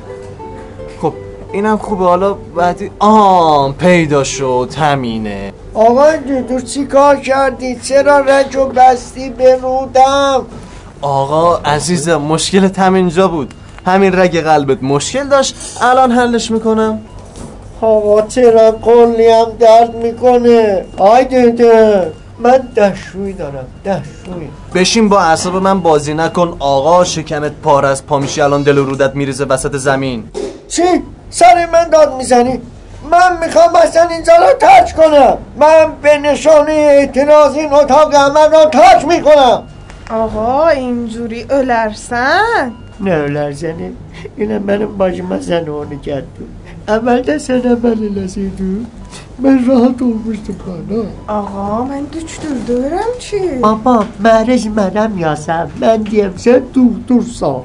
خب 1.02 1.12
اینم 1.52 1.76
خوبه. 1.76 2.04
حالا 2.04 2.32
بعدی 2.32 2.90
آها 2.98 3.72
پیدا 3.78 4.24
شد 4.24 4.68
همینه. 4.78 5.52
آقای 5.74 6.18
دکتر 6.18 6.60
چی 6.60 6.84
کار 6.84 7.16
کردی؟ 7.16 7.76
چرا 7.76 8.18
رجو 8.18 8.64
بستی 8.66 9.30
به 9.30 9.56
رودم؟ 9.56 10.46
آقا 11.02 11.56
عزیزم 11.56 12.16
مشکلت 12.16 12.78
همینجا 12.78 13.28
بود. 13.28 13.54
همین 13.86 14.18
رگ 14.18 14.40
قلبت 14.40 14.82
مشکل 14.82 15.28
داشت. 15.28 15.78
الان 15.80 16.12
حلش 16.12 16.50
می‌کنم. 16.50 17.00
آقا 17.80 18.22
چرا 18.22 18.72
کلی 18.82 19.26
هم 19.26 19.46
درد 19.58 19.94
می‌کنه؟ 19.96 20.84
آی 20.96 21.24
دکتر 21.24 22.06
من 22.38 22.58
دشوی 22.58 23.32
دارم 23.32 23.66
دشوی 23.84 24.48
بشین 24.74 25.08
با 25.08 25.20
اعصاب 25.20 25.56
من 25.56 25.80
بازی 25.80 26.14
نکن 26.14 26.56
آقا 26.58 27.04
شکمت 27.04 27.52
پار 27.52 27.86
از 27.86 28.06
پا 28.06 28.18
میشی 28.18 28.40
الان 28.40 28.62
دل 28.62 28.78
و 28.78 28.84
رودت 28.84 29.14
میریزه 29.16 29.44
وسط 29.44 29.76
زمین 29.76 30.24
چی؟ 30.68 30.82
سر 31.30 31.68
من 31.72 31.88
داد 31.88 32.14
می‌زنی؟ 32.14 32.60
من 33.10 33.46
می‌خوام 33.46 33.76
اصلا 33.76 34.08
اینجا 34.08 34.32
رو 34.36 34.52
ترک 34.60 34.96
کنم 34.96 35.38
من 35.60 35.92
به 36.02 36.18
نشانه 36.18 36.72
اعتراض 36.72 37.54
این 37.54 37.72
اتاق 37.72 38.14
عمل 38.14 38.52
رو 38.52 38.70
ترک 38.70 39.04
می‌کنم 39.04 39.62
آقا 40.10 40.68
اینجوری 40.68 41.44
ölersen 41.44 42.72
نه 43.00 43.26
لرزنه 43.26 43.90
اینم 44.36 44.68
benim 44.68 44.98
başıma 44.98 45.38
sen 45.38 45.66
onu 45.66 46.02
geldi. 46.02 46.24
اول 46.88 47.20
دست 47.22 47.50
بله 47.50 48.08
لسیدو 48.08 48.64
من 49.38 49.66
راحت 49.66 50.02
اومشت 50.02 50.40
بنا 50.46 51.02
آقا 51.28 51.84
من 51.84 52.00
دو 52.12 52.20
چی 52.20 52.36
دارم 52.68 53.00
چی؟ 53.18 53.38
بابا 53.62 54.04
مرش 54.20 54.66
منم 54.66 55.18
یاسم. 55.18 55.70
من 55.80 55.96
دیم 55.96 56.32
سه 56.36 56.58
دیمشه 56.58 56.62
دکتر 56.74 57.30
سا 57.32 57.62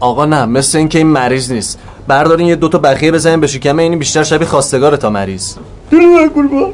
آقا 0.00 0.24
نه 0.24 0.46
مثل 0.46 0.78
اینکه 0.78 0.98
این 0.98 1.06
مریض 1.06 1.52
نیست. 1.52 1.78
بردارین 2.08 2.46
یه 2.46 2.56
دوتا 2.56 2.78
بخیه 2.78 3.12
بزنین 3.12 3.40
به 3.40 3.46
شکم 3.46 3.78
اینی 3.78 3.96
بیشتر 3.96 4.22
شبیه 4.22 4.46
خواستگار 4.48 4.96
تا 4.96 5.10
مریض. 5.10 5.54
دلو 5.90 6.18
اگل 6.24 6.46
با 6.46 6.72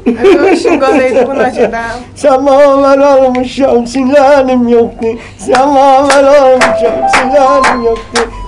سما 2.15 2.81
ورا 2.81 3.13
اون 3.13 3.43
شمسی 3.43 4.03
لنم 4.03 4.69
یکنی 4.69 5.17
سما 5.37 6.07
ورا 6.09 6.59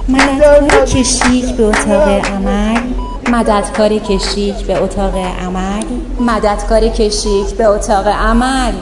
من 0.08 0.86
چشیک 0.86 1.46
به 1.56 1.64
اتاق 1.64 2.26
عمل؟ 2.26 3.01
مددکار 3.32 3.90
کشیک 3.90 4.56
به 4.56 4.84
اتاق 4.84 5.16
عمل. 5.16 5.84
مددکار 6.20 6.88
کشیک 6.88 7.48
به 7.48 7.66
اتاق 7.66 8.08
عمل. 8.08 8.74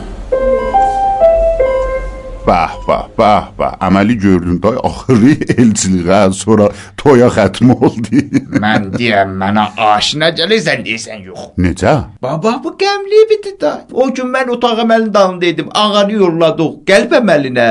Bəh, 2.47 2.71
bəh, 2.87 3.47
bəh. 3.59 3.73
Əməli 3.83 4.15
gördün 4.23 4.59
day 4.63 4.77
axırı 4.89 5.33
elçiliyə, 5.61 6.19
sonra 6.33 6.69
toya 6.97 7.27
xətm 7.35 7.73
oldu. 7.75 8.21
mən 8.63 8.89
deyirəm, 8.95 9.33
mənə 9.41 9.65
aşina 9.89 10.31
gəlirsən 10.37 10.85
deyirsən 10.87 11.25
yox. 11.27 11.49
Necə? 11.61 11.95
Baba 12.23 12.55
bu 12.63 12.73
qəmli 12.79 13.23
bitti 13.31 13.55
da. 13.61 13.73
O 13.93 14.07
gün 14.13 14.31
mən 14.33 14.51
otaq 14.55 14.83
əməlin 14.85 15.13
dalında 15.13 15.51
idim. 15.51 15.71
Ağanı 15.83 16.19
yorladıq, 16.21 16.77
qəlb 16.89 17.17
əməlinə. 17.21 17.69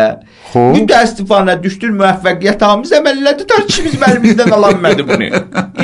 Xoş. 0.52 0.74
Mütəəssifana 0.76 1.56
düşdün 1.62 1.96
müvəffəqiyyət 1.98 2.66
amiz 2.68 2.92
əməllədi 3.00 3.48
da 3.48 3.62
kimimiz 3.68 3.96
məlimizdən 4.04 4.52
alamadı 4.58 5.08
bunu. 5.08 5.30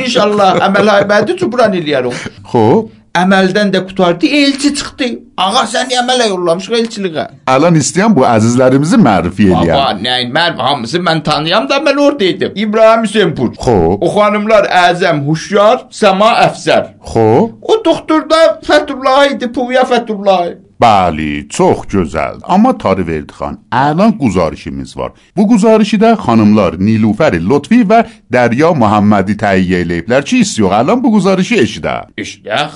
İnşallah 0.04 0.60
əməl 0.68 0.92
aybədi 0.98 1.38
cubran 1.40 1.74
eləyərik. 1.80 2.28
Xoş. 2.52 2.92
Əməldən 3.14 3.68
də 3.70 3.80
qutardı, 3.86 4.26
elçi 4.26 4.72
çıxdı. 4.74 5.06
Ağa 5.38 5.60
səni 5.70 5.94
əmələ 6.00 6.24
yollamışıq 6.32 6.74
elçiliğə. 6.80 7.24
Alan 7.46 7.76
istəyən 7.78 8.14
bu 8.16 8.24
əzizlərimizi 8.26 8.98
mərfi 8.98 9.46
Baba, 9.52 9.60
eləyər. 9.62 10.00
nə, 10.02 10.16
mən 10.34 10.56
hamısı 10.58 10.98
mən 10.98 11.22
tanıyam 11.22 11.68
da 11.70 11.76
mən 11.84 12.00
oradaydım. 12.06 12.52
İbrahim 12.56 13.02
Hüseynpur. 13.04 13.52
Xoş. 13.54 13.98
O 14.00 14.08
xanımlar 14.16 14.66
Əzəm 14.66 15.20
Huşyar, 15.28 15.84
Səma 15.94 16.32
Əfzər. 16.48 16.88
Xoş. 17.12 17.50
O 17.62 17.84
doktor 17.84 18.26
da 18.30 18.40
Fəthullah 18.66 19.28
idi, 19.32 19.52
Puya 19.52 19.82
Fəthullah. 19.82 20.54
Bəli, 20.82 21.48
çox 21.48 21.84
gözəl. 21.92 22.40
Amma 22.42 22.72
Tarı 22.78 23.06
Verdixan, 23.06 23.60
əlan 23.72 24.18
quzarışımız 24.18 24.96
var. 24.96 25.12
Bu 25.36 25.46
quzarışı 25.48 26.00
da 26.00 26.10
xanımlar 26.24 26.72
Nilufər 26.82 27.38
Lutfi 27.48 27.84
və 27.86 28.00
Dərya 28.32 28.72
Muhammadi 28.74 29.36
təhiyyə 29.38 29.84
eləyiblər 29.86 30.24
ki, 30.24 30.38
istiyor 30.42 30.74
əlan 30.80 31.02
bu 31.02 31.12
quzarışı 31.14 31.54
eşidə. 31.62 31.94
İşləx. 32.18 32.72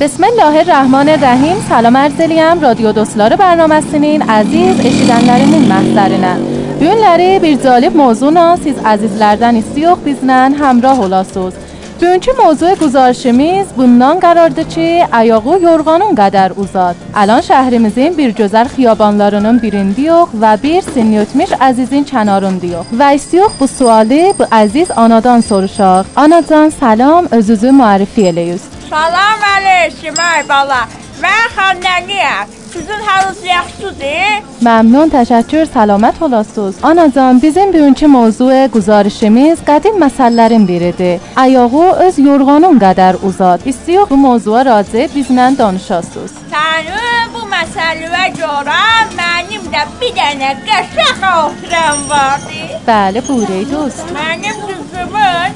بسم 0.00 0.24
الله 0.24 0.58
الرحمن 0.58 1.08
الرحیم. 1.08 1.56
سلام 1.68 1.96
ارزلیم 1.96 2.60
رادیو 2.60 2.92
دوستلار 2.92 3.36
برنامه 3.36 3.80
سنین 3.80 4.22
عزیز 4.22 4.80
اشیدن 4.80 5.20
لرمون 5.20 5.62
محضرنه 5.62 6.36
بیون 6.80 6.96
لره 6.96 7.38
بیر 7.38 7.56
جالب 7.56 7.96
موضوع 7.96 8.30
ناسیز 8.30 8.74
عزیز 8.84 9.16
لردن 9.22 9.56
استیوخ 9.56 9.98
بیزنن. 9.98 10.54
همراه 10.54 11.00
اولاسوز 11.00 11.52
بیون 12.00 12.18
چه 12.18 12.32
موضوع 12.44 12.74
گزارشمیز 12.74 13.66
بندان 13.66 14.18
قرار 14.18 14.48
ده 14.48 14.64
چه؟ 14.64 15.08
ایاغو 15.14 15.62
یورغانون 15.62 16.14
قدر 16.14 16.52
اوزاد. 16.52 16.96
الان 17.14 17.40
شهرمزین 17.40 18.12
بیر 18.12 18.30
جزر 18.30 18.64
خیابانلارونون 18.64 19.58
بیرین 19.58 19.90
دیوخ 19.90 20.28
و 20.40 20.56
بیر 20.56 20.82
سنیوتمیش 20.94 21.48
عزیزین 21.60 22.04
چنارون 22.04 22.58
دیوخ 22.58 22.86
و 22.98 23.02
استیوخ 23.02 23.52
بو 23.58 23.66
سوالی 23.66 24.32
بو 24.32 24.44
عزیز 24.52 24.90
آنادان 24.90 25.40
سرشاق 25.40 26.06
آنادان 26.16 26.70
سلام 26.70 27.28
ازوزو 27.32 27.72
معرفی 27.72 28.28
الیوست 28.28 28.77
Salam 28.89 29.47
əleykum 29.55 30.19
ay 30.31 30.43
bala. 30.49 30.81
Mən 31.23 31.45
xanəliyəm. 31.55 32.59
Sizin 32.73 33.01
halınız 33.07 33.43
yaxşıdır? 33.43 34.43
ممنون 34.61 35.09
تشکر 35.09 35.65
سلامت 35.65 36.21
olasınız. 36.21 36.75
Anacan 36.83 37.41
bizim 37.41 37.73
bugünkü 37.73 38.07
mövzu 38.07 38.47
guzarışımız 38.73 39.59
qədim 39.69 39.95
məsələlərin 40.05 40.67
biridir. 40.67 41.19
Ayağı 41.35 41.91
öz 42.05 42.19
yorğanın 42.19 42.79
qədər 42.79 43.15
uzat. 43.27 43.67
İstiyox 43.67 44.09
bu 44.09 44.17
mövzuya 44.17 44.65
razı 44.65 45.01
bizlə 45.15 45.57
danışasınız. 45.57 46.31
Sənin 46.53 47.27
bu 47.33 47.41
məsələyə 47.55 48.25
görə 48.41 48.83
mənim 49.19 49.63
də 49.73 49.81
bir 50.01 50.11
dənə 50.17 50.51
qəşəng 50.67 51.19
xatirəm 51.21 51.99
vardı. 52.09 52.61
Bəli, 52.87 53.19
buyurey 53.27 53.63
dost. 53.71 54.03
Mənim 54.17 54.57
qızımın 54.67 55.51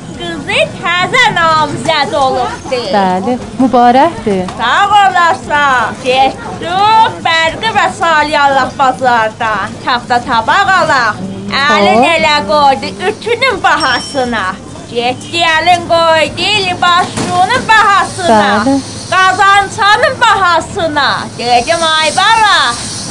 qızı 0.52 0.82
təzə 0.82 1.24
namzəd 1.36 2.12
olubdu. 2.14 2.80
Bəli, 2.92 3.36
mübarəkdir. 3.60 4.44
Sağ 4.58 4.84
olasın. 5.02 5.96
Getdik 6.04 7.14
bərqi 7.24 7.70
və 7.76 7.86
salyalıq 7.98 8.74
bazardan. 8.78 9.76
Tafta 9.84 10.20
tabaq 10.26 10.72
alaq. 10.80 11.22
Əlin 11.62 12.04
elə 12.14 12.36
qoydu 12.48 12.92
ütünün 13.08 13.62
bahasına. 13.64 14.44
Getdi 14.92 15.44
əlin 15.56 15.86
qoydu 15.88 16.48
libasçunun 16.66 17.68
bahasına. 17.68 18.40
Bəli. 18.66 18.80
Qazançanın 19.12 20.20
bahasına. 20.20 21.08
Dedim 21.38 21.84
ay 21.98 22.10
bara. 22.16 22.58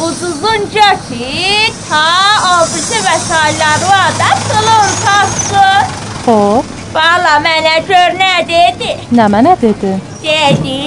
Ucuzun 0.02 0.70
götür 0.74 1.74
ta 1.90 2.06
obisi 2.52 3.02
və 3.06 3.18
sayları 3.30 3.98
da 4.20 4.30
sılır 4.46 4.94
tatsın. 5.06 5.84
Xoş, 6.26 6.81
Bala 6.94 7.38
mənə 7.44 7.76
gör 7.88 8.16
nə 8.20 8.32
dedi? 8.48 8.92
nə 9.16 9.26
mənə 9.32 9.54
dedi? 9.62 9.94
Dedi, 10.24 10.80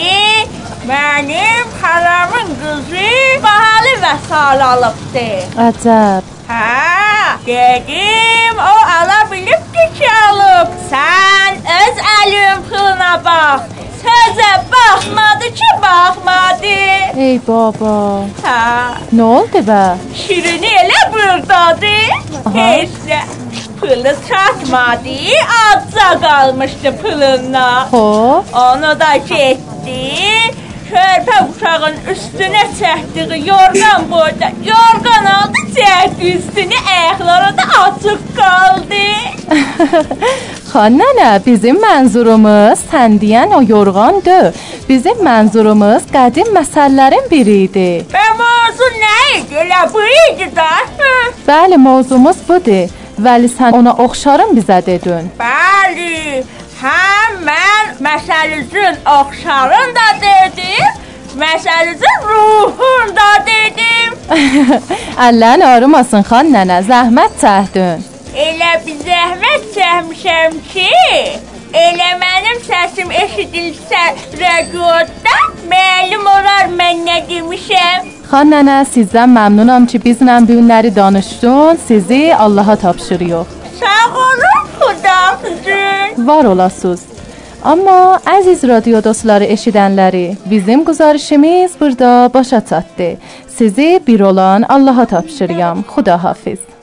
mənim 0.88 1.70
xalamın 1.80 2.50
qızı 2.60 3.12
bahalı 3.44 3.94
və 4.02 4.12
sal 4.28 4.60
alıbdır. 4.68 5.54
Əcəb. 5.68 6.28
Hə, 6.48 7.38
dedim, 7.46 8.58
o 8.60 8.74
ala 8.96 9.22
bilibdi 9.30 9.86
ki 9.96 10.10
alıb. 10.26 10.74
Sən 10.90 11.56
öz 11.78 12.02
əlin 12.18 12.66
puluna 12.68 13.14
bax. 13.24 13.70
Sözə 14.04 14.50
baxmadı 14.74 15.48
ki, 15.60 15.70
baxmadı. 15.82 16.76
Ey 17.28 17.38
baba. 17.48 17.94
Hə, 18.44 18.58
Nə 19.16 19.22
oldu 19.38 19.64
bə? 19.70 19.80
şirini 20.24 20.74
elə 20.82 21.00
burdadır. 21.16 22.52
Heç 22.58 23.00
nə. 23.08 23.22
Pulu 23.84 24.14
çatmadı, 24.28 25.08
azca 25.72 26.20
qalmışdı 26.20 26.96
pulundan. 27.02 27.86
Xoş, 27.90 28.44
Onu 28.54 29.00
da 29.00 29.16
getdi. 29.16 30.00
Körpə 30.90 31.36
uşağın 31.50 31.96
üstünə 32.12 32.62
çəkdiyi 32.78 33.48
yorğan 33.48 34.02
boyda 34.10 34.48
yorğan 34.70 35.24
aldı, 35.34 35.60
çəkdi 35.76 36.24
üstünü, 36.38 36.78
ayaqları 36.92 37.56
da 37.58 37.64
açıq 37.82 38.22
qaldı. 38.38 39.04
Xan 40.70 40.98
nənə, 41.00 41.28
bizim 41.46 41.76
mənzurumuz 41.84 42.88
sən 42.90 43.20
deyən 43.20 43.52
o 43.58 43.62
yorğandır. 43.68 44.54
Bizim 44.88 45.24
mənzurumuz 45.28 46.08
qədim 46.16 46.56
məsələlərin 46.56 47.30
biri 47.30 47.60
idi. 47.68 47.88
Və 48.16 48.26
mövzu 48.40 48.92
nə 49.04 49.16
idi? 49.38 49.54
Elə 49.64 49.86
bu 49.92 50.00
idi. 50.18 50.50
Hı. 50.56 51.16
Bəli, 51.48 51.76
mövzumuz 51.76 52.36
budur. 52.48 53.03
Vəli 53.18 53.48
sən 53.50 53.76
ona 53.78 53.92
oxşarım 54.04 54.56
bizə 54.58 54.80
dedin. 54.86 55.30
Bəli. 55.38 56.44
Həm 56.80 57.36
mən 57.46 57.74
Məsəlüzün 58.00 58.96
oxşarın 59.20 59.94
da 59.94 60.08
dedim, 60.24 60.88
məsəlüzün 61.38 62.18
ruhun 62.28 63.16
da 63.16 63.30
dedim. 63.46 64.18
Əllərin 65.26 65.64
ağrımasın 65.66 66.26
xan 66.28 66.50
nənə, 66.54 66.80
zəhmət 66.88 67.38
çəkdin. 67.42 68.04
Elə 68.46 68.72
bir 68.86 68.98
zəhmət 69.06 69.68
çəkmişəm 69.76 70.58
ki, 70.72 70.90
elə 71.74 72.10
mənim 72.20 72.58
səsim 72.62 73.10
eşidilsə 73.10 74.02
radioda, 74.40 75.38
məlum 75.70 76.28
olar 76.30 76.68
mən 76.80 77.02
nə 77.06 77.16
demişəm. 77.30 78.10
Xan 78.30 78.52
nənə, 78.54 78.76
sizdən 78.94 79.32
məmnunam 79.34 79.86
ki, 79.90 79.98
bizlə 80.04 80.36
bu 80.48 80.58
günləri 80.58 80.94
danışdın. 80.96 81.80
Sizi 81.86 82.36
Allaha 82.36 82.76
tapşırıyor. 82.76 83.46
Sağ 83.80 84.04
olun, 84.26 84.62
xudafizin. 84.80 86.28
Var 86.28 86.44
olasınız. 86.44 87.02
Amma 87.64 88.20
əziz 88.26 88.66
radio 88.68 89.04
dostları 89.04 89.44
eşidənləri, 89.44 90.36
bizim 90.50 90.84
güzarışımız 90.84 91.72
burada 91.80 92.30
başa 92.34 92.60
çatdı. 92.66 93.16
Sizi 93.48 94.00
bir 94.06 94.20
olan 94.20 94.62
Allaha 94.62 95.06
tapşırıram. 95.06 95.80
Xudahafiz. 95.80 96.73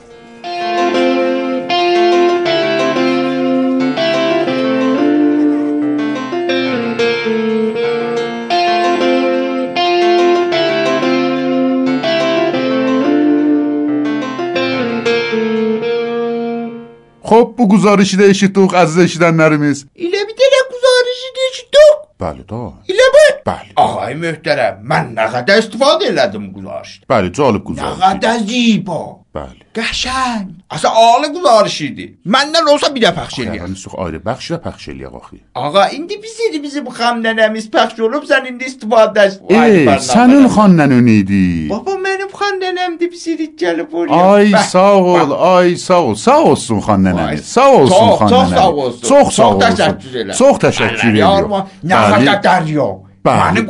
خب 17.32 17.54
بگو 17.58 17.68
گزارشی 17.68 18.16
ده 18.16 18.24
اشیتوق 18.24 18.74
عزیز 18.74 18.98
اشیدنلرimiz. 19.04 19.78
İlə 19.96 20.20
bir 20.28 20.34
dənə 20.40 20.60
quzarışı 20.72 21.28
keçdik. 21.38 22.02
Bəli 22.20 22.42
də. 22.50 22.60
İlə 22.92 23.06
bu. 23.14 23.22
Bəli. 23.46 23.70
Ağay 23.84 24.16
möhtərəm, 24.24 24.82
mən 24.90 25.14
nə 25.16 25.30
qədər 25.32 25.62
istifadə 25.62 26.10
elədim 26.12 26.50
quzarışdan. 26.56 27.06
Bəli, 27.12 27.32
cəlib 27.38 27.64
quzarışı. 27.70 28.00
Nə 28.02 28.10
qədər 28.20 28.44
ziba. 28.50 29.00
Bəli. 29.32 29.62
Qəşəng. 29.72 30.48
Asa 30.70 30.88
ali 30.92 31.28
guzarış 31.32 31.76
idi. 31.86 32.04
Məndən 32.34 32.66
olsa 32.72 32.90
bir 32.94 33.00
də 33.06 33.12
pəxş 33.16 33.38
eləyər. 33.42 33.62
Yəni 33.62 33.76
çox 33.82 33.94
ayrı 34.04 34.18
bəxşlə 34.26 34.58
pəxş 34.66 34.88
eləyək 34.92 35.14
axı. 35.20 35.38
Ağa, 35.56 35.84
indi 35.96 36.18
biz 36.24 36.34
idi 36.50 36.58
bizim 36.62 36.90
xəndənəmiz 36.98 37.70
pəxş 37.72 38.02
olub, 38.04 38.26
sən 38.28 38.50
indi 38.50 38.68
istifadə 38.68 39.24
Ey, 39.48 39.86
sənin 40.04 40.44
xannən 40.52 40.92
idi. 41.14 41.44
Baba 41.70 41.94
mənim 42.04 42.28
xəndənəmdir, 42.42 43.08
biz 43.14 43.24
idi 43.32 43.46
gəlib 43.62 43.94
oraya. 43.96 44.20
Ay 44.34 44.52
Bəh, 44.52 44.66
sağ 44.74 44.92
ol, 45.00 45.16
bəh. 45.16 45.32
ay 45.56 45.76
sağ 45.86 46.00
ol. 46.10 46.14
Sağ 46.26 46.38
olsun 46.50 46.82
xannənəmiz. 46.88 47.42
Sağ 47.54 47.70
olsun 47.70 47.96
Çox, 47.96 48.18
çox 48.18 48.20
xannənəmiz. 48.20 48.54
sağ 48.58 48.68
olsun. 48.72 49.08
Çox 49.08 49.26
sağ 49.32 49.42
Çox 49.42 49.54
olsun. 49.54 49.60
təşəkkür 49.64 50.12
edirəm. 50.20 50.36
Çox 50.42 50.60
təşəkkür 50.66 51.08
edirəm. 51.08 51.56
Nə 51.88 52.02
qədər 52.28 52.68
yox. 52.76 53.00
Nə 53.24 53.62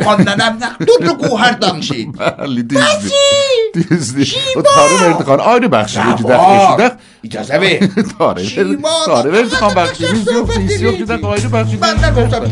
durdu 0.86 1.18
quhar 1.18 1.60
danışıydı. 1.62 2.18
Bəli, 2.18 2.70
düzdür. 2.70 3.12
Düzdür. 3.74 4.36
O 4.56 4.62
tarı 4.62 5.00
verdi 5.00 5.22
xan. 5.22 5.38
Ayrı 5.38 5.66
bəxşini 5.76 6.12
gedək 6.20 6.40
eşidək. 6.56 6.92
İcazə 7.24 7.60
ver. 7.60 7.78
Tarı 8.18 8.40
verdi. 8.40 8.48
Şiva, 8.48 9.04
Tarı 9.06 9.32
verdi 9.32 9.54
xan 9.54 9.72
bəxşimiz 9.76 10.24
yox, 10.34 10.48
biz 10.58 10.80
yox 10.88 10.94
gedək 11.04 11.22
ayrı 11.32 11.48
bəxşini. 11.56 11.80
Məndən 11.84 12.14
olsa 12.24 12.36
bir 12.42 12.48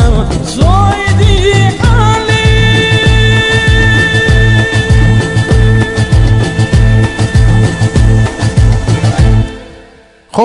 So. 0.00 0.67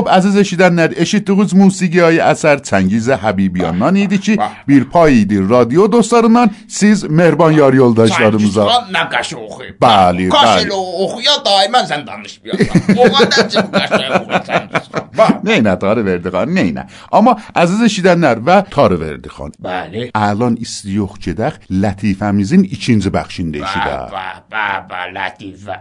Xop 0.04 0.10
əziz 0.12 0.36
eşidənlər, 0.42 0.98
eşitdiyiniz 1.00 1.54
musiqiyə 1.56 2.10
əsər 2.28 2.60
Çəngizə 2.68 3.16
Həbibiyandan 3.22 3.96
idi 4.02 4.18
ki, 4.20 4.34
bir 4.68 4.84
pay 4.92 5.22
idi 5.22 5.40
radyo 5.40 5.86
dostlarından 5.92 6.52
siz 6.68 7.06
mehriban 7.08 7.56
yar 7.56 7.72
yoldaşlarımıza. 7.78 8.66
Çəngiz 8.68 8.90
nə 8.96 9.04
qaşı 9.14 9.38
oxuyub. 9.40 9.78
Bəli, 9.80 10.26
bəli. 10.28 10.34
Qaşı 10.34 10.82
oxuya 11.06 11.38
daimən 11.46 11.88
sən 11.88 12.04
danışmısan. 12.10 12.98
Oğa 12.98 13.22
da 13.32 13.48
çıxıb 13.48 13.72
qaşı 13.78 14.02
oxuyursan. 14.20 15.40
Neynə 15.48 15.78
tarı 15.80 16.06
verdi 16.06 16.36
xan, 16.36 16.52
neynə. 16.60 16.86
Amma 17.12 17.38
əziz 17.64 17.86
eşidənlər 17.88 18.44
və 18.44 18.60
tarı 18.76 19.00
verdi 19.00 19.32
xan. 19.32 19.56
Bəli. 19.70 20.10
Əlan 20.12 20.60
istiyox 20.68 21.16
gedək 21.30 21.64
Latifəmizin 21.72 22.68
ikinci 22.76 23.16
bəxşində 23.16 23.64
eşidək. 23.64 24.12
Bə, 24.12 24.28
bə, 24.52 24.70
bə, 24.92 25.08
Latifə. 25.16 25.80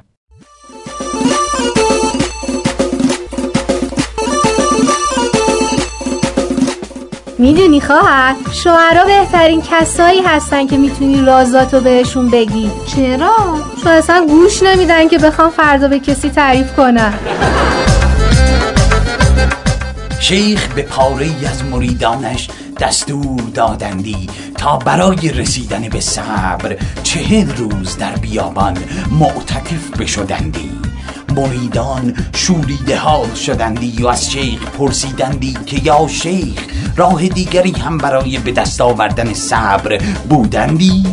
می‌دونی 7.43 7.81
خواهر 7.81 8.35
شوهرها 8.53 9.05
بهترین 9.05 9.63
کسایی 9.71 10.23
هستن 10.23 10.67
که 10.67 10.77
می‌تونی 10.77 11.21
رازاتو 11.21 11.81
بهشون 11.81 12.31
بگی. 12.31 12.71
چرا؟ 12.87 13.37
چون 13.83 13.93
اصلا 13.93 14.27
گوش 14.29 14.63
نمیدن 14.63 15.09
که 15.09 15.19
بخوام 15.19 15.51
فردا 15.51 15.89
به 15.89 15.99
کسی 15.99 16.31
تعریف 16.31 16.77
کنن 16.77 17.15
شیخ 20.21 20.69
به 20.69 20.83
پاره 20.83 21.27
از 21.51 21.65
مریدانش 21.65 22.49
دستور 22.81 23.41
دادندی 23.55 24.29
تا 24.59 24.77
برای 24.77 25.29
رسیدن 25.29 25.89
به 25.89 26.01
صبر 26.01 26.77
چهل 27.03 27.57
روز 27.57 27.99
در 27.99 28.17
بیابان 28.17 28.79
معتکف 29.11 30.01
بشدندی. 30.01 30.82
مریدان 31.37 32.15
شوریده 32.35 32.97
حال 32.97 33.35
شدندی 33.35 34.03
و 34.03 34.07
از 34.07 34.31
شیخ 34.31 34.71
پرسیدندی 34.79 35.57
که 35.67 35.81
یا 35.85 36.09
شیخ 36.09 36.67
راه 36.97 37.29
دیگری 37.29 37.73
هم 37.73 37.99
برای 37.99 38.39
به 38.39 38.53
دست 38.53 38.81
آوردن 38.81 39.35
صبر 39.35 39.99
بودندی؟ 40.29 41.05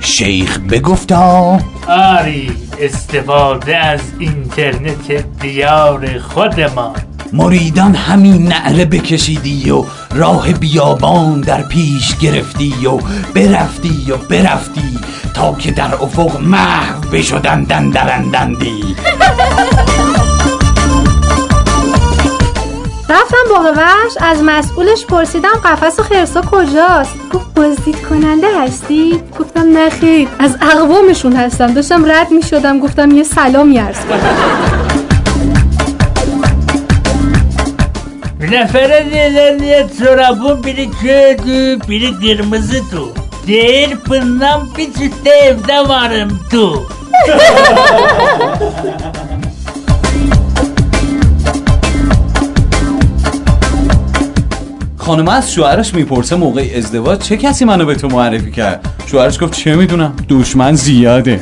شیخ 0.00 0.58
بگفتا 0.58 1.58
آری 1.88 2.52
استفاده 2.80 3.76
از 3.76 4.00
اینترنت 4.18 5.38
دیار 5.40 6.18
خودمان 6.18 7.07
مریدان 7.32 7.94
همین 7.94 8.48
نعره 8.48 8.84
بکشیدی 8.84 9.70
و 9.70 9.84
راه 10.14 10.52
بیابان 10.52 11.40
در 11.40 11.62
پیش 11.62 12.16
گرفتی 12.18 12.86
و 12.86 12.98
برفتی 13.34 14.12
و 14.12 14.16
برفتی 14.16 14.98
تا 15.34 15.54
که 15.54 15.70
در 15.70 15.94
افق 15.94 16.40
محو 16.40 17.00
بشدندن 17.12 17.90
درندندی 17.90 18.96
رفتم 23.08 23.76
وحش 23.76 24.12
از 24.20 24.42
مسئولش 24.42 25.06
پرسیدم 25.06 25.54
قفس 25.64 26.00
خرسا 26.00 26.40
کجاست. 26.40 27.14
گفت 27.34 27.54
بازدید 27.54 28.02
کننده 28.02 28.60
هستی 28.60 29.20
گفتم 29.38 29.68
نه 29.72 29.90
خیر. 29.90 30.28
از 30.38 30.56
اقوامشون 30.60 31.36
هستم. 31.36 31.74
داشتم 31.74 32.10
رد 32.10 32.30
می 32.30 32.42
شدم 32.42 32.78
گفتم 32.78 33.10
یه 33.10 33.22
سلامی 33.22 33.78
عرض 33.78 34.00
کنم. 34.04 34.77
Bir 38.48 38.52
nefere 38.52 39.06
nelerliye 39.12 39.86
çorabın 39.98 40.64
biri 40.64 40.90
köydü, 40.90 41.88
biri 41.88 42.14
kırmızıdı. 42.20 43.00
Değil 43.46 43.96
fırından 43.96 44.68
bir 44.78 44.84
çifte 44.84 45.30
evde 45.30 45.88
varım 45.88 46.40
tu. 46.50 46.86
خانم 55.08 55.28
از 55.28 55.44
شوهرش 55.54 55.88
می‌پرسه 55.98 56.34
موقع 56.44 56.64
ازدواج 56.78 57.18
چه 57.28 57.36
کسی 57.36 57.64
منو 57.70 57.84
به 57.86 57.94
تو 57.94 58.08
معرفی 58.16 58.52
کرد 58.58 58.78
شوهرش 59.10 59.36
گفت 59.42 59.54
چه 59.60 59.76
می‌دونم 59.76 60.12
دشمن 60.28 60.74
زیاده 60.74 61.40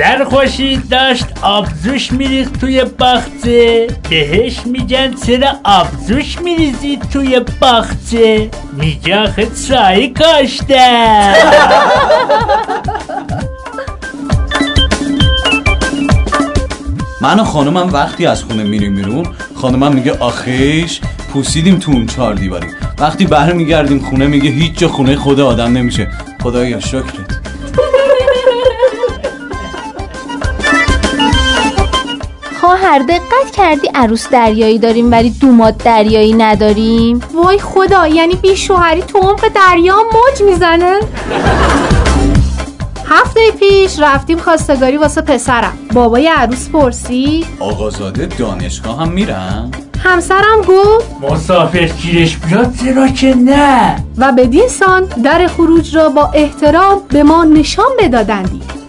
سرخوشی 0.00 0.76
داشت 0.76 1.26
آبزوش 1.42 2.12
میریخت 2.12 2.60
توی 2.60 2.84
باغچه. 2.84 3.86
بهش 4.10 4.66
میگن 4.66 5.14
چرا 5.26 5.48
آبزوش 5.64 6.38
میریزی 6.38 6.98
توی 7.12 7.40
باغچه؟ 7.60 8.50
میگه 8.72 9.18
آخه 9.18 9.48
چای 9.68 10.08
کاشتم 10.08 11.34
من 17.20 17.40
و 17.40 17.44
خانمم 17.44 17.92
وقتی 17.92 18.26
از 18.26 18.44
خونه 18.44 18.62
میریم 18.62 18.94
بیرون 18.94 19.26
خانمم 19.54 19.92
میگه 19.92 20.18
آخیش 20.18 21.00
پوسیدیم 21.32 21.78
تو 21.78 21.92
اون 21.92 22.06
چهار 22.06 22.34
دیواری. 22.34 22.66
وقتی 22.98 23.26
برمیگردیم 23.26 23.98
خونه 23.98 24.26
میگه 24.26 24.50
هیچ 24.50 24.78
جا 24.78 24.88
خونه 24.88 25.16
خود 25.16 25.40
آدم 25.40 25.72
نمیشه. 25.72 26.08
خدایا 26.42 26.80
شکرت. 26.80 27.59
خواهر 32.90 33.02
دقت 33.02 33.50
کردی 33.56 33.88
عروس 33.94 34.28
دریایی 34.28 34.78
داریم 34.78 35.12
ولی 35.12 35.30
دوماد 35.30 35.76
دریایی 35.76 36.32
نداریم؟ 36.32 37.20
وای 37.34 37.58
خدا 37.58 38.06
یعنی 38.06 38.34
بی 38.34 38.56
شوهری 38.56 39.02
تو 39.02 39.18
عمق 39.18 39.48
دریا 39.54 39.96
موج 39.96 40.50
می‌زنه؟ 40.50 41.00
هفته 43.06 43.40
پیش 43.60 44.00
رفتیم 44.00 44.38
خواستگاری 44.38 44.96
واسه 44.96 45.20
پسرم. 45.20 45.78
بابای 45.92 46.28
عروس 46.28 46.68
پرسید. 46.68 47.46
آقازاده 47.60 48.26
دانشگاه 48.26 49.00
هم 49.00 49.08
میرن؟ 49.08 49.70
همسرم 50.04 50.60
گفت. 50.68 51.32
مسافر 51.32 51.84
گیرش 51.86 52.36
بیاد 52.36 52.74
چرا 52.84 53.08
که 53.08 53.34
نه. 53.34 54.04
و 54.18 54.32
بدین 54.32 54.68
سان 54.68 55.04
در 55.24 55.46
خروج 55.46 55.96
را 55.96 56.08
با 56.08 56.30
احترام 56.34 57.00
به 57.08 57.22
ما 57.22 57.44
نشان 57.44 57.90
بدادندی. 57.98 58.79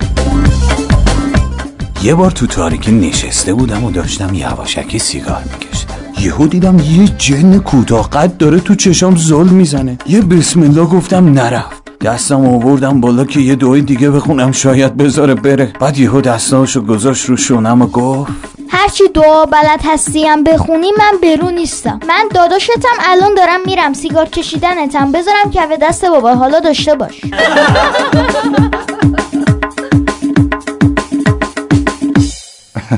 یه 2.03 2.15
بار 2.15 2.31
تو 2.31 2.47
تاریکی 2.47 2.91
نشسته 2.91 3.53
بودم 3.53 3.83
و 3.83 3.91
داشتم 3.91 4.33
یواشکی 4.33 4.99
سیگار 4.99 5.43
میکشیدم. 5.43 5.95
یهو 6.19 6.47
دیدم 6.47 6.79
یه 6.79 7.07
جن 7.07 7.59
کوتاه 7.59 8.09
قد 8.09 8.37
داره 8.37 8.59
تو 8.59 8.75
چشام 8.75 9.15
زل 9.15 9.49
می‌زنه. 9.49 9.97
یه 10.07 10.21
بسم 10.21 10.61
الله 10.61 10.85
گفتم 10.85 11.33
نرفت. 11.33 11.99
دستم 12.01 12.45
آوردم 12.45 13.01
بالا 13.01 13.25
که 13.25 13.39
یه 13.39 13.55
دعای 13.55 13.81
دیگه 13.81 14.09
بخونم 14.09 14.51
شاید 14.51 14.97
بذاره 14.97 15.35
بره. 15.35 15.73
بعد 15.79 15.97
یهو 15.97 16.21
دستاشو 16.21 16.81
گذاشت 16.81 17.25
رو 17.25 17.37
شونم 17.37 17.81
و 17.81 17.87
گفت 17.87 18.31
هرچی 18.69 19.03
دعا 19.13 19.45
بلد 19.45 19.81
هستیم 19.85 20.43
بخونی 20.43 20.91
من 20.97 21.13
برو 21.23 21.49
نیستم. 21.49 21.99
من 22.07 22.29
داداشتم 22.35 22.97
الان 22.99 23.35
دارم 23.35 23.59
میرم. 23.65 23.93
سیگار 23.93 24.29
کشیدنتم. 24.29 25.11
بذارم 25.11 25.51
که 25.51 25.59
دست 25.81 26.05
بابا 26.05 26.35
حالا 26.35 26.59
داشته 26.59 26.95
باش. 26.95 27.21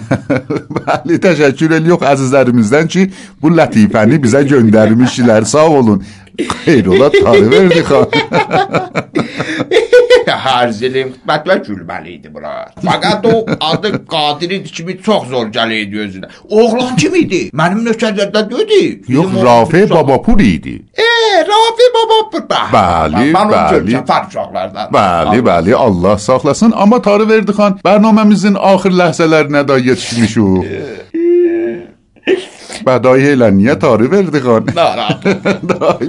Bəli, 0.78 1.20
təşəkkür 1.24 1.78
edirik 1.80 2.06
əzizlərimizdən 2.14 2.90
ki, 2.96 3.08
bu 3.42 3.54
lətifəni 3.54 4.20
bizə 4.24 4.44
göndərmişlər. 4.50 5.48
Sağ 5.50 5.70
olun. 5.80 6.04
Xeyr 6.40 6.88
ola 6.90 7.12
tarı 7.12 7.52
verdik 7.52 7.92
ha. 7.94 8.08
Hərzilim 10.44 11.14
xidmət 11.14 11.46
və 11.48 11.56
gülməli 11.64 12.16
idi 12.18 12.32
bura. 12.34 12.54
Fəqət 12.84 13.28
o 13.30 13.36
adı 13.70 13.94
Qadir 14.10 14.58
idi 14.58 14.74
kimi 14.76 14.98
çox 15.06 15.30
zor 15.32 15.48
gəlirdi 15.56 16.02
özünə. 16.08 16.32
Oğlan 16.50 16.98
kim 17.00 17.16
idi? 17.22 17.46
Mənim 17.56 17.86
nökərlərdən 17.88 18.50
deyildi. 18.52 19.14
Yox, 19.14 19.40
Rafi 19.46 19.86
Babapur 19.94 20.44
idi. 20.44 20.80
Babapur. 20.82 21.13
Bəli, 22.74 23.26
bəli. 23.36 23.96
fərq 24.10 24.28
uşaqlardan. 24.30 24.88
Bəli, 24.98 25.40
bəli, 25.50 25.76
Allah 25.86 26.18
saxlasın. 26.28 26.72
Amma 26.76 27.02
Tarı 27.02 27.26
verdik 27.30 27.56
xan, 27.60 27.80
bərnaməmizin 27.86 28.56
axır 28.72 28.94
ləhzələrinə 29.02 29.62
də 29.70 29.76
yetişmişik. 29.90 30.44
badayı 32.86 33.80
tarif 33.80 34.12
Verdiqan. 34.12 34.66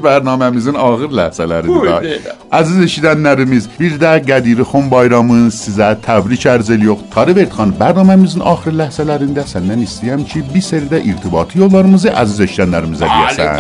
Proqramımızın 0.03 0.75
ağır 0.75 1.11
ləhzələridir. 1.19 2.29
Əziz 2.53 2.83
eşidənlərimiz, 2.87 3.69
bir 3.81 3.97
də 4.03 4.13
Qədiri 4.29 4.67
Xon 4.71 4.91
bayramı 4.91 5.49
sizə 5.55 5.95
təbrik 6.07 6.47
arz 6.47 6.71
edirik. 6.71 7.07
Tarif 7.15 7.37
Verdiqan 7.37 7.75
proqramımızın 7.79 8.45
axır 8.53 8.77
ləhzələrində 8.83 9.47
səndən 9.55 9.87
istəyirəm 9.87 10.27
ki, 10.31 10.45
bir 10.55 10.65
sərdə 10.71 11.03
irtibat 11.11 11.57
yollarımızı 11.57 12.13
əziz 12.23 12.45
eşidənlərimizə 12.49 13.11
deyəsən. 13.15 13.57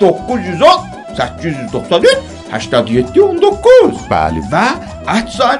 910 0.00 0.94
893 1.18 2.34
87 2.54 3.22
19 3.22 4.08
Bəli 4.10 4.42
və 4.52 4.66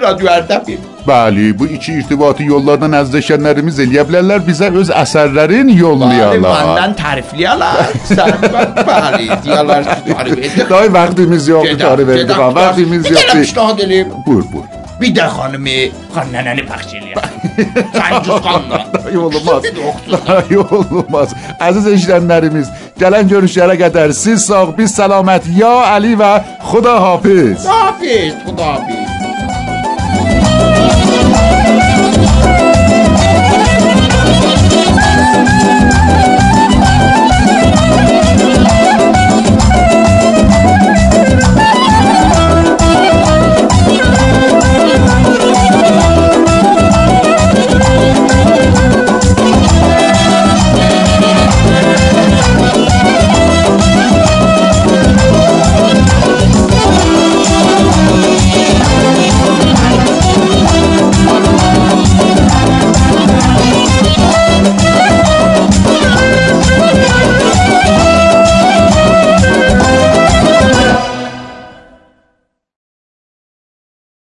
@radioerdem 0.03 0.94
Bəli, 1.09 1.59
bu 1.59 1.67
iki 1.67 1.93
irtibati 2.01 2.45
yollardan 2.49 2.95
əziz 2.97 3.19
eşidənlərimiz 3.21 3.77
eləyə 3.85 4.05
bilərlər 4.09 4.41
bizə 4.47 4.71
öz 4.81 4.89
əsərlərin 5.03 5.69
Bəli, 5.69 5.75
yollayarlar. 5.83 6.63
məndən 6.71 6.95
tərifləyərlər. 7.01 7.91
Sən 8.09 8.47
bəli, 8.89 9.27
deyərlər 9.45 9.85
ki, 9.91 9.99
tarif 10.15 10.39
etdik. 10.49 10.71
Day 10.71 10.89
vaxtımız 10.97 11.49
yoxdur, 11.53 11.79
tarif 11.83 12.09
gedəm, 12.15 12.41
ha, 12.41 12.49
Vaxtımız 12.57 13.05
Bir 13.05 13.17
yoxdur. 13.19 13.41
pişnahad 13.43 13.79
eləyim. 13.85 14.15
Buyur, 14.27 14.47
buyur. 14.53 14.71
Bir 15.01 15.11
də 15.19 15.27
xanımı, 15.37 15.77
xan 16.15 16.29
nənəni 16.33 16.65
pəxş 16.71 16.91
eləyəm. 16.99 17.29
Cəngiz 17.99 18.37
xanla. 18.47 18.81
Day 19.05 19.17
olmaz. 19.19 19.63
Day 20.29 20.57
olmaz. 20.65 21.35
Əziz 21.69 21.89
eşidənlərimiz, 21.97 22.71
gələn 23.03 23.29
görüşlərə 23.33 23.77
qədər 23.83 24.15
siz 24.17 24.47
sağ, 24.49 24.65
biz 24.79 24.95
səlamət. 24.97 25.51
Ya 25.59 25.75
Ali 25.93 26.15
və 26.17 26.33
Xuda 26.71 26.97
hafiz. 27.09 27.67
Hafiz, 27.69 28.33
xudahafiz. 28.47 29.14
Thank 31.67 32.09
you. 32.09 32.14